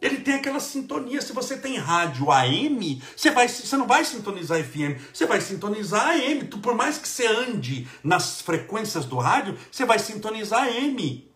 Ele 0.00 0.18
tem 0.18 0.34
aquela 0.34 0.60
sintonia. 0.60 1.22
Se 1.22 1.32
você 1.32 1.56
tem 1.56 1.78
rádio 1.78 2.30
AM, 2.30 3.02
você, 3.16 3.30
vai, 3.30 3.48
você 3.48 3.76
não 3.76 3.86
vai 3.86 4.04
sintonizar 4.04 4.62
FM, 4.62 5.00
você 5.12 5.26
vai 5.26 5.40
sintonizar 5.40 6.10
AM. 6.10 6.44
Tu, 6.44 6.58
por 6.58 6.74
mais 6.74 6.98
que 6.98 7.08
você 7.08 7.26
ande 7.26 7.88
nas 8.04 8.40
frequências 8.42 9.04
do 9.06 9.16
rádio, 9.16 9.56
você 9.70 9.84
vai 9.84 9.98
sintonizar 9.98 10.64
AM. 10.64 11.26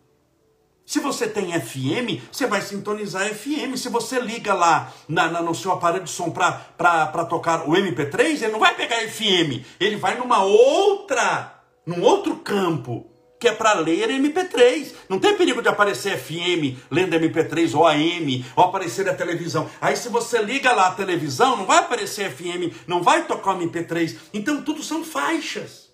Se 0.85 0.99
você 0.99 1.27
tem 1.27 1.59
FM, 1.59 2.21
você 2.31 2.45
vai 2.45 2.61
sintonizar 2.61 3.33
FM. 3.33 3.75
Se 3.77 3.89
você 3.89 4.19
liga 4.19 4.53
lá 4.53 4.91
na, 5.07 5.29
na 5.29 5.41
no 5.41 5.55
seu 5.55 5.71
aparelho 5.71 6.03
de 6.03 6.09
som 6.09 6.29
para 6.29 7.25
tocar 7.25 7.67
o 7.67 7.71
MP3, 7.71 8.43
ele 8.43 8.51
não 8.51 8.59
vai 8.59 8.75
pegar 8.75 8.97
FM. 9.07 9.65
Ele 9.79 9.95
vai 9.95 10.17
numa 10.17 10.43
outra, 10.43 11.63
num 11.85 12.01
outro 12.01 12.35
campo 12.37 13.10
que 13.41 13.47
é 13.47 13.51
para 13.51 13.73
ler 13.73 14.07
MP3. 14.07 14.93
Não 15.09 15.19
tem 15.19 15.35
perigo 15.35 15.63
de 15.63 15.67
aparecer 15.67 16.15
FM 16.15 16.79
lendo 16.91 17.15
MP3 17.15 17.75
ou 17.75 17.87
AM, 17.87 18.45
ou 18.55 18.65
aparecer 18.65 19.03
na 19.03 19.15
televisão. 19.15 19.67
Aí 19.81 19.97
se 19.97 20.09
você 20.09 20.39
liga 20.43 20.71
lá 20.71 20.89
a 20.89 20.95
televisão, 20.95 21.57
não 21.57 21.65
vai 21.65 21.79
aparecer 21.79 22.31
FM, 22.31 22.71
não 22.85 23.01
vai 23.01 23.25
tocar 23.25 23.57
MP3. 23.57 24.15
Então 24.31 24.63
tudo 24.63 24.83
são 24.83 25.03
faixas. 25.03 25.89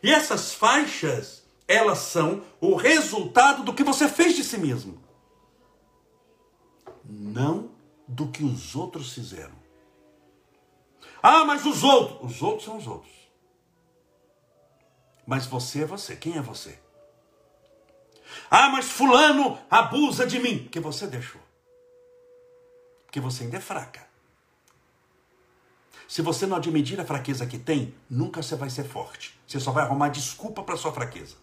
E 0.00 0.12
essas 0.12 0.54
faixas, 0.54 1.42
elas 1.66 1.98
são 1.98 2.42
o 2.60 2.76
resultado 2.76 3.64
do 3.64 3.74
que 3.74 3.82
você 3.82 4.08
fez 4.08 4.36
de 4.36 4.44
si 4.44 4.58
mesmo. 4.58 5.02
Não 7.04 7.72
do 8.06 8.28
que 8.28 8.44
os 8.44 8.76
outros 8.76 9.12
fizeram. 9.12 9.58
Ah, 11.20 11.44
mas 11.44 11.66
os 11.66 11.82
outros. 11.82 12.30
Os 12.30 12.42
outros 12.42 12.64
são 12.64 12.76
os 12.76 12.86
outros. 12.86 13.19
Mas 15.30 15.46
você 15.46 15.82
é 15.82 15.86
você. 15.86 16.16
Quem 16.16 16.36
é 16.36 16.42
você? 16.42 16.76
Ah, 18.50 18.68
mas 18.68 18.86
fulano 18.86 19.56
abusa 19.70 20.26
de 20.26 20.40
mim. 20.40 20.64
Porque 20.64 20.80
você 20.80 21.06
deixou. 21.06 21.40
Porque 23.06 23.20
você 23.20 23.44
ainda 23.44 23.58
é 23.58 23.60
fraca. 23.60 24.04
Se 26.08 26.20
você 26.20 26.48
não 26.48 26.56
admitir 26.56 27.00
a 27.00 27.04
fraqueza 27.04 27.46
que 27.46 27.60
tem, 27.60 27.94
nunca 28.10 28.42
você 28.42 28.56
vai 28.56 28.68
ser 28.70 28.82
forte. 28.82 29.38
Você 29.46 29.60
só 29.60 29.70
vai 29.70 29.84
arrumar 29.84 30.08
desculpa 30.08 30.64
para 30.64 30.76
sua 30.76 30.92
fraqueza. 30.92 31.36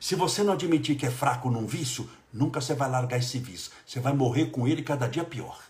Se 0.00 0.16
você 0.16 0.42
não 0.42 0.54
admitir 0.54 0.96
que 0.96 1.06
é 1.06 1.12
fraco 1.12 1.48
num 1.48 1.68
vício, 1.68 2.10
nunca 2.32 2.60
você 2.60 2.74
vai 2.74 2.90
largar 2.90 3.18
esse 3.18 3.38
vício. 3.38 3.70
Você 3.86 4.00
vai 4.00 4.14
morrer 4.14 4.46
com 4.46 4.66
ele 4.66 4.82
cada 4.82 5.06
dia 5.06 5.22
pior. 5.22 5.62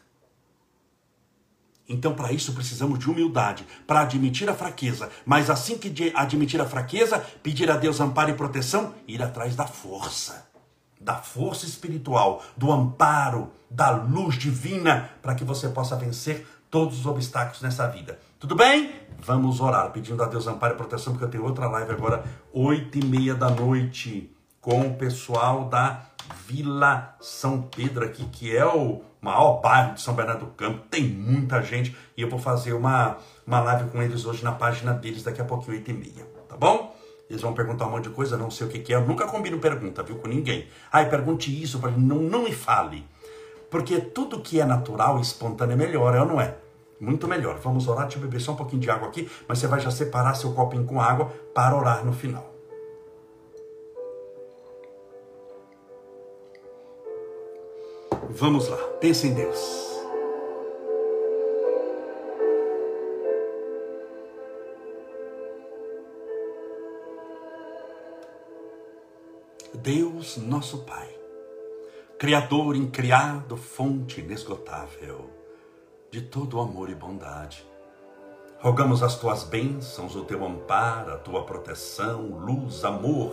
Então, 1.88 2.14
para 2.14 2.33
isso, 2.33 2.55
precisamos 2.55 2.99
de 2.99 3.11
humildade, 3.11 3.66
para 3.87 4.01
admitir 4.01 4.49
a 4.49 4.55
fraqueza. 4.55 5.11
Mas 5.25 5.51
assim 5.51 5.77
que 5.77 6.12
admitir 6.14 6.61
a 6.61 6.66
fraqueza, 6.66 7.18
pedir 7.42 7.70
a 7.70 7.77
Deus 7.77 8.01
amparo 8.01 8.31
e 8.31 8.35
proteção, 8.35 8.94
ir 9.07 9.23
atrás 9.23 9.55
da 9.55 9.66
força. 9.66 10.49
Da 10.99 11.16
força 11.16 11.66
espiritual, 11.66 12.42
do 12.57 12.73
amparo, 12.73 13.53
da 13.70 13.90
luz 13.90 14.38
divina, 14.38 15.11
para 15.20 15.35
que 15.35 15.44
você 15.44 15.68
possa 15.68 15.94
vencer 15.94 16.47
todos 16.70 17.01
os 17.01 17.07
obstáculos 17.07 17.61
nessa 17.61 17.87
vida. 17.87 18.18
Tudo 18.38 18.57
bem? 18.57 18.90
Vamos 19.18 19.61
orar, 19.61 19.90
pedindo 19.90 20.23
a 20.23 20.27
Deus 20.27 20.47
amparo 20.47 20.75
e 20.75 20.77
proteção, 20.77 21.12
porque 21.12 21.25
eu 21.27 21.31
tenho 21.31 21.44
outra 21.44 21.68
live 21.68 21.92
agora, 21.92 22.25
oito 22.53 22.99
e 22.99 23.05
meia 23.05 23.35
da 23.35 23.51
noite, 23.51 24.35
com 24.61 24.81
o 24.81 24.94
pessoal 24.94 25.66
da 25.66 26.03
Vila 26.47 27.14
São 27.20 27.62
Pedro 27.62 28.05
aqui, 28.05 28.25
que 28.27 28.57
é 28.57 28.64
o 28.66 29.03
maior 29.25 29.63
bairro 29.63 29.95
de 29.95 30.03
São 30.03 30.15
Bernardo 30.15 30.45
do 30.45 30.53
Campo, 30.53 30.85
tem 30.91 31.03
muita 31.03 31.63
gente, 31.63 31.97
e 32.15 32.21
eu 32.21 32.29
vou 32.29 32.39
fazer 32.39 32.75
uma, 32.75 33.17
uma 33.47 33.61
live 33.61 33.91
com 33.91 34.03
eles 34.03 34.27
hoje 34.27 34.45
na 34.45 34.53
página 34.53 34.93
deles, 34.93 35.23
daqui 35.23 35.41
a 35.41 35.45
pouquinho, 35.45 35.79
oito 35.79 35.91
e 35.91 35.95
meia, 35.95 36.27
tá 36.47 36.57
bom? 36.57 36.95
Eles 37.29 37.41
vão 37.41 37.55
perguntar 37.55 37.87
um 37.87 37.91
monte 37.91 38.05
de 38.05 38.11
coisa, 38.11 38.37
não 38.37 38.51
sei 38.51 38.67
o 38.67 38.71
que, 38.71 38.81
que 38.81 38.93
é, 38.93 38.97
eu 38.97 39.07
nunca 39.07 39.27
combino 39.27 39.59
pergunta, 39.59 40.03
viu, 40.03 40.17
com 40.17 40.29
ninguém. 40.29 40.69
Ai, 40.93 41.09
pergunte 41.09 41.51
isso, 41.51 41.81
não, 41.97 42.19
não 42.19 42.43
me 42.43 42.53
fale. 42.53 43.03
Porque 43.71 43.99
tudo 43.99 44.41
que 44.41 44.61
é 44.61 44.65
natural 44.67 45.19
e 45.19 45.23
espontâneo 45.23 45.73
é 45.73 45.77
melhor, 45.77 46.15
é 46.15 46.21
ou 46.21 46.27
não 46.27 46.39
é? 46.39 46.57
Muito 47.01 47.27
melhor. 47.27 47.59
Vamos 47.61 47.89
orar, 47.89 48.05
deixa 48.05 48.19
eu 48.19 48.23
beber 48.23 48.41
só 48.41 48.53
um 48.53 48.57
pouquinho 48.57 48.83
de 48.83 48.91
água 48.91 49.09
aqui, 49.09 49.29
mas 49.49 49.59
você 49.59 49.67
vai 49.67 49.81
já 49.81 49.91
separar 49.91 50.35
seu 50.35 50.53
copinho 50.53 50.85
com 50.85 51.01
água 51.01 51.33
para 51.55 51.75
orar 51.75 52.05
no 52.05 52.13
final. 52.13 52.54
Vamos 58.37 58.68
lá, 58.68 58.77
pense 59.01 59.29
em 59.29 59.33
Deus. 59.33 59.94
Deus, 69.73 70.37
nosso 70.38 70.79
Pai, 70.79 71.09
Criador 72.18 72.75
incriado, 72.75 73.57
fonte 73.57 74.20
inesgotável 74.20 75.31
de 76.11 76.20
todo 76.20 76.59
amor 76.59 76.90
e 76.90 76.94
bondade. 76.97 77.64
Rogamos 78.59 79.05
as 79.05 79.16
tuas 79.16 79.44
bênçãos, 79.44 80.16
o 80.16 80.25
teu 80.25 80.44
amparo, 80.44 81.12
a 81.12 81.18
tua 81.18 81.44
proteção, 81.44 82.23
luz, 82.23 82.85
amor, 82.85 83.33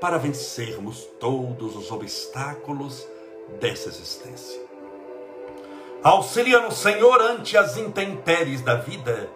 para 0.00 0.18
vencermos 0.18 1.04
todos 1.18 1.76
os 1.76 1.90
obstáculos 1.90 3.06
dessa 3.60 3.88
existência. 3.88 4.60
Auxilia-nos, 6.02 6.78
Senhor, 6.78 7.20
ante 7.20 7.56
as 7.56 7.76
intempéries 7.76 8.60
da 8.62 8.76
vida, 8.76 9.28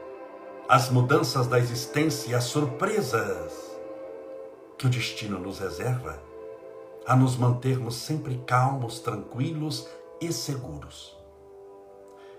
as 0.68 0.88
mudanças 0.90 1.46
da 1.46 1.59
existência 1.59 2.31
e 2.31 2.35
as 2.35 2.44
surpresas 2.44 3.53
que 4.79 4.87
o 4.87 4.90
destino 4.90 5.38
nos 5.38 5.59
reserva, 5.59 6.22
a 7.05 7.16
nos 7.16 7.37
mantermos 7.37 7.96
sempre 7.96 8.40
calmos, 8.46 9.01
tranquilos 9.01 9.88
e 10.20 10.33
seguros 10.33 11.22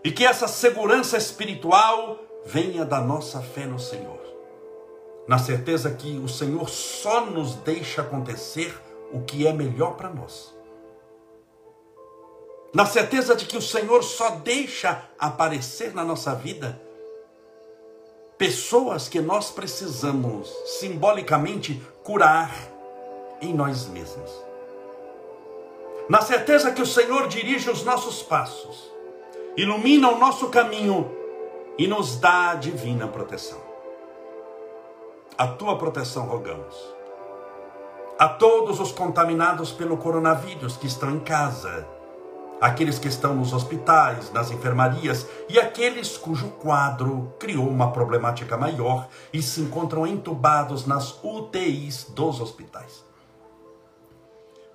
e 0.03 0.11
que 0.11 0.25
essa 0.25 0.47
segurança 0.47 1.17
espiritual 1.17 2.19
venha 2.45 2.83
da 2.83 2.99
nossa 2.99 3.41
fé 3.41 3.65
no 3.65 3.79
Senhor. 3.79 4.21
Na 5.27 5.37
certeza 5.37 5.91
que 5.91 6.17
o 6.17 6.27
Senhor 6.27 6.69
só 6.69 7.25
nos 7.25 7.55
deixa 7.55 8.01
acontecer 8.01 8.77
o 9.11 9.21
que 9.21 9.47
é 9.47 9.53
melhor 9.53 9.95
para 9.95 10.09
nós. 10.09 10.53
Na 12.73 12.85
certeza 12.85 13.35
de 13.35 13.45
que 13.45 13.55
o 13.55 13.61
Senhor 13.61 14.03
só 14.03 14.31
deixa 14.31 15.03
aparecer 15.17 15.93
na 15.93 16.03
nossa 16.03 16.33
vida 16.33 16.81
pessoas 18.37 19.07
que 19.07 19.21
nós 19.21 19.51
precisamos 19.51 20.49
simbolicamente 20.79 21.81
curar 22.03 22.51
em 23.39 23.53
nós 23.53 23.87
mesmos. 23.87 24.31
Na 26.09 26.21
certeza 26.21 26.71
que 26.71 26.81
o 26.81 26.85
Senhor 26.85 27.27
dirige 27.27 27.69
os 27.69 27.83
nossos 27.83 28.21
passos 28.23 28.93
ilumina 29.55 30.09
o 30.09 30.17
nosso 30.17 30.49
caminho 30.49 31.11
e 31.77 31.87
nos 31.87 32.17
dá 32.17 32.51
a 32.51 32.55
divina 32.55 33.07
proteção. 33.07 33.72
A 35.37 35.47
tua 35.47 35.77
proteção 35.77 36.27
rogamos. 36.27 36.75
A 38.19 38.27
todos 38.29 38.79
os 38.79 38.91
contaminados 38.91 39.71
pelo 39.71 39.97
coronavírus 39.97 40.77
que 40.77 40.85
estão 40.85 41.09
em 41.09 41.19
casa, 41.19 41.87
aqueles 42.61 42.99
que 42.99 43.07
estão 43.07 43.33
nos 43.33 43.51
hospitais, 43.51 44.31
nas 44.31 44.51
enfermarias 44.51 45.27
e 45.49 45.59
aqueles 45.59 46.17
cujo 46.17 46.49
quadro 46.51 47.33
criou 47.39 47.67
uma 47.67 47.91
problemática 47.91 48.55
maior 48.55 49.07
e 49.33 49.41
se 49.41 49.59
encontram 49.61 50.05
entubados 50.05 50.85
nas 50.85 51.19
UTIs 51.23 52.11
dos 52.11 52.39
hospitais. 52.39 53.03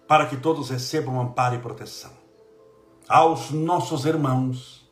Para 0.08 0.26
que 0.26 0.36
todos 0.36 0.70
recebam 0.70 1.20
amparo 1.20 1.54
e 1.54 1.58
proteção 1.58 2.10
aos 3.08 3.50
nossos 3.52 4.04
irmãos 4.04 4.86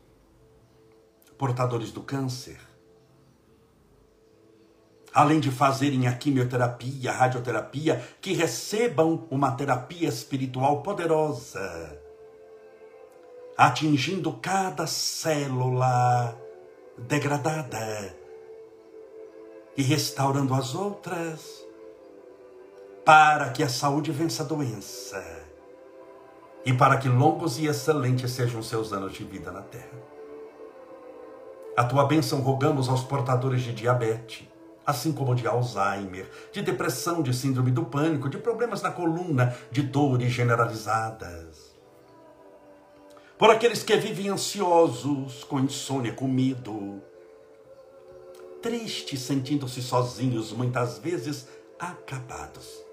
portadores 1.37 1.93
do 1.93 2.03
câncer. 2.03 2.66
Além 5.17 5.41
de 5.41 5.51
fazerem 5.51 6.07
a 6.07 6.15
quimioterapia, 6.15 7.11
a 7.11 7.15
radioterapia, 7.15 8.07
que 8.21 8.35
recebam 8.35 9.27
uma 9.31 9.51
terapia 9.51 10.11
espiritual 10.11 10.83
poderosa, 10.83 11.99
atingindo 13.57 14.31
cada 14.35 14.87
célula 14.87 16.39
degradada 16.99 18.15
e 19.75 19.83
restaurando 19.83 20.53
as 20.53 20.75
outras, 20.75 21.65
para 23.03 23.49
que 23.49 23.63
a 23.63 23.71
saúde 23.71 24.13
vença 24.13 24.43
a 24.43 24.47
doença 24.47 25.25
e 26.63 26.75
para 26.75 26.99
que 26.99 27.09
longos 27.09 27.59
e 27.59 27.67
excelentes 27.67 28.33
sejam 28.33 28.63
seus 28.63 28.93
anos 28.93 29.15
de 29.15 29.25
vida 29.25 29.51
na 29.51 29.63
terra. 29.63 29.99
A 31.75 31.85
tua 31.85 32.05
bênção 32.05 32.43
rogamos 32.43 32.87
aos 32.91 33.03
portadores 33.03 33.63
de 33.63 33.73
diabetes, 33.73 34.47
assim 34.87 35.13
como 35.13 35.35
de 35.35 35.47
Alzheimer, 35.47 36.31
de 36.53 36.63
depressão, 36.63 37.23
de 37.23 37.35
síndrome 37.35 37.71
do 37.71 37.85
pânico, 37.85 38.29
de 38.29 38.39
problemas 38.39 38.81
na 38.83 38.93
coluna, 38.93 39.57
de 39.71 39.83
dores 39.83 40.33
generalizadas. 40.33 41.75
Por 43.37 43.51
aqueles 43.51 43.83
que 43.83 43.97
vivem 43.97 44.29
ansiosos, 44.29 45.45
com 45.45 45.61
insônia, 45.61 46.13
com 46.13 46.29
medo, 46.29 47.03
tristes, 48.63 49.21
sentindo-se 49.21 49.83
sozinhos, 49.83 50.53
muitas 50.53 50.99
vezes 50.99 51.47
acabados 51.79 52.87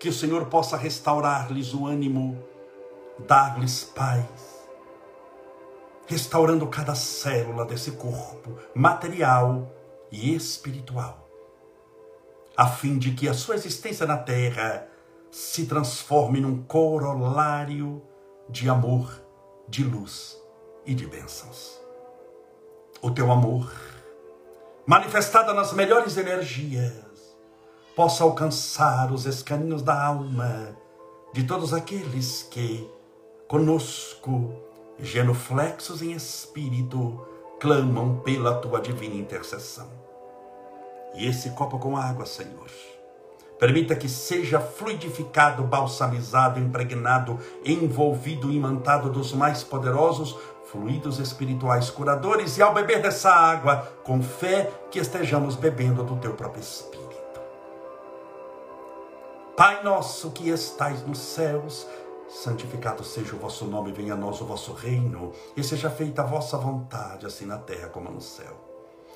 que 0.00 0.08
o 0.08 0.12
Senhor 0.12 0.46
possa 0.46 0.78
restaurar-lhes 0.78 1.74
o 1.74 1.86
ânimo, 1.86 2.42
dar-lhes 3.18 3.84
paz, 3.84 4.24
restaurando 6.06 6.66
cada 6.66 6.94
célula 6.94 7.66
desse 7.66 7.92
corpo 7.92 8.56
material 8.74 9.70
e 10.10 10.34
espiritual, 10.34 11.28
a 12.56 12.66
fim 12.66 12.98
de 12.98 13.12
que 13.12 13.28
a 13.28 13.34
sua 13.34 13.54
existência 13.54 14.06
na 14.06 14.16
terra 14.16 14.86
se 15.30 15.66
transforme 15.66 16.40
num 16.40 16.62
corolário 16.62 18.02
de 18.48 18.68
amor, 18.68 19.10
de 19.68 19.84
luz 19.84 20.36
e 20.84 20.94
de 20.94 21.06
bênçãos. 21.06 21.80
O 23.00 23.10
teu 23.10 23.30
amor, 23.30 23.72
manifestado 24.84 25.54
nas 25.54 25.72
melhores 25.72 26.16
energias, 26.16 27.36
possa 27.94 28.24
alcançar 28.24 29.12
os 29.12 29.26
escaninhos 29.26 29.82
da 29.82 30.04
alma 30.04 30.76
de 31.32 31.44
todos 31.44 31.72
aqueles 31.72 32.42
que, 32.42 32.90
conosco, 33.46 34.52
genuflexos 34.98 36.02
em 36.02 36.12
espírito, 36.12 37.26
clamam 37.60 38.20
pela 38.20 38.58
tua 38.60 38.80
divina 38.80 39.14
intercessão. 39.14 39.99
E 41.14 41.26
esse 41.26 41.50
copo 41.50 41.78
com 41.78 41.96
água, 41.96 42.24
Senhor, 42.24 42.70
permita 43.58 43.94
que 43.94 44.08
seja 44.08 44.60
fluidificado, 44.60 45.62
balsamizado, 45.62 46.58
impregnado, 46.58 47.38
envolvido, 47.64 48.50
imantado 48.50 49.10
dos 49.10 49.32
mais 49.32 49.62
poderosos 49.62 50.36
fluidos 50.64 51.18
espirituais 51.18 51.90
curadores, 51.90 52.56
e 52.56 52.62
ao 52.62 52.72
beber 52.72 53.02
dessa 53.02 53.30
água, 53.30 53.92
com 54.04 54.22
fé, 54.22 54.70
que 54.90 55.00
estejamos 55.00 55.56
bebendo 55.56 56.04
do 56.04 56.16
teu 56.16 56.32
próprio 56.34 56.60
Espírito. 56.60 57.00
Pai 59.56 59.82
nosso 59.82 60.30
que 60.30 60.48
estais 60.48 61.04
nos 61.04 61.18
céus, 61.18 61.86
santificado 62.28 63.02
seja 63.02 63.34
o 63.34 63.38
vosso 63.38 63.66
nome, 63.66 63.92
venha 63.92 64.14
a 64.14 64.16
nós 64.16 64.40
o 64.40 64.46
vosso 64.46 64.72
reino, 64.72 65.32
e 65.56 65.64
seja 65.64 65.90
feita 65.90 66.22
a 66.22 66.26
vossa 66.26 66.56
vontade, 66.56 67.26
assim 67.26 67.46
na 67.46 67.58
terra 67.58 67.88
como 67.88 68.10
no 68.10 68.20
céu. 68.20 68.69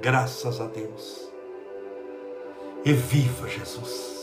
graças 0.00 0.60
a 0.60 0.66
Deus. 0.66 1.30
E 2.84 2.92
viva 2.92 3.48
Jesus! 3.48 4.16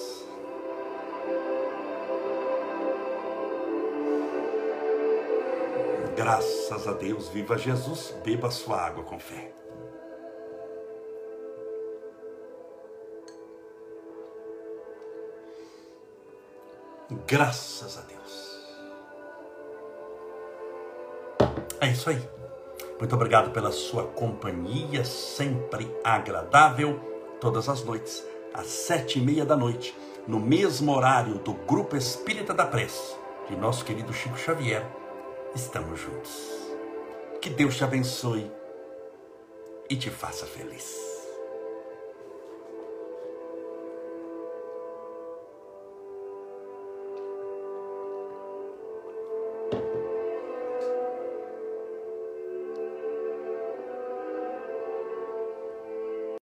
Graças 6.15 6.87
a 6.87 6.93
Deus, 6.93 7.27
viva 7.27 7.57
Jesus, 7.57 8.15
beba 8.23 8.49
sua 8.51 8.79
água 8.79 9.03
com 9.03 9.19
fé. 9.19 9.51
Graças 17.27 17.97
a 17.97 18.01
Deus. 18.01 18.13
É 21.81 21.87
isso 21.87 22.09
aí. 22.09 22.21
Muito 22.99 23.15
obrigado 23.15 23.51
pela 23.51 23.71
sua 23.71 24.05
companhia, 24.05 25.03
sempre 25.03 25.93
agradável, 26.03 26.99
todas 27.41 27.67
as 27.67 27.83
noites, 27.83 28.25
às 28.53 28.67
sete 28.67 29.19
e 29.19 29.21
meia 29.21 29.45
da 29.45 29.57
noite, 29.57 29.95
no 30.27 30.39
mesmo 30.39 30.93
horário 30.95 31.35
do 31.35 31.53
Grupo 31.53 31.97
Espírita 31.97 32.53
da 32.53 32.65
Prece, 32.65 33.15
de 33.49 33.55
nosso 33.55 33.83
querido 33.83 34.13
Chico 34.13 34.37
Xavier. 34.37 34.85
Estamos 35.53 35.99
juntos. 35.99 36.31
Que 37.41 37.49
Deus 37.49 37.75
te 37.75 37.83
abençoe 37.83 38.49
e 39.89 39.95
te 39.95 40.09
faça 40.09 40.45
feliz. 40.45 41.12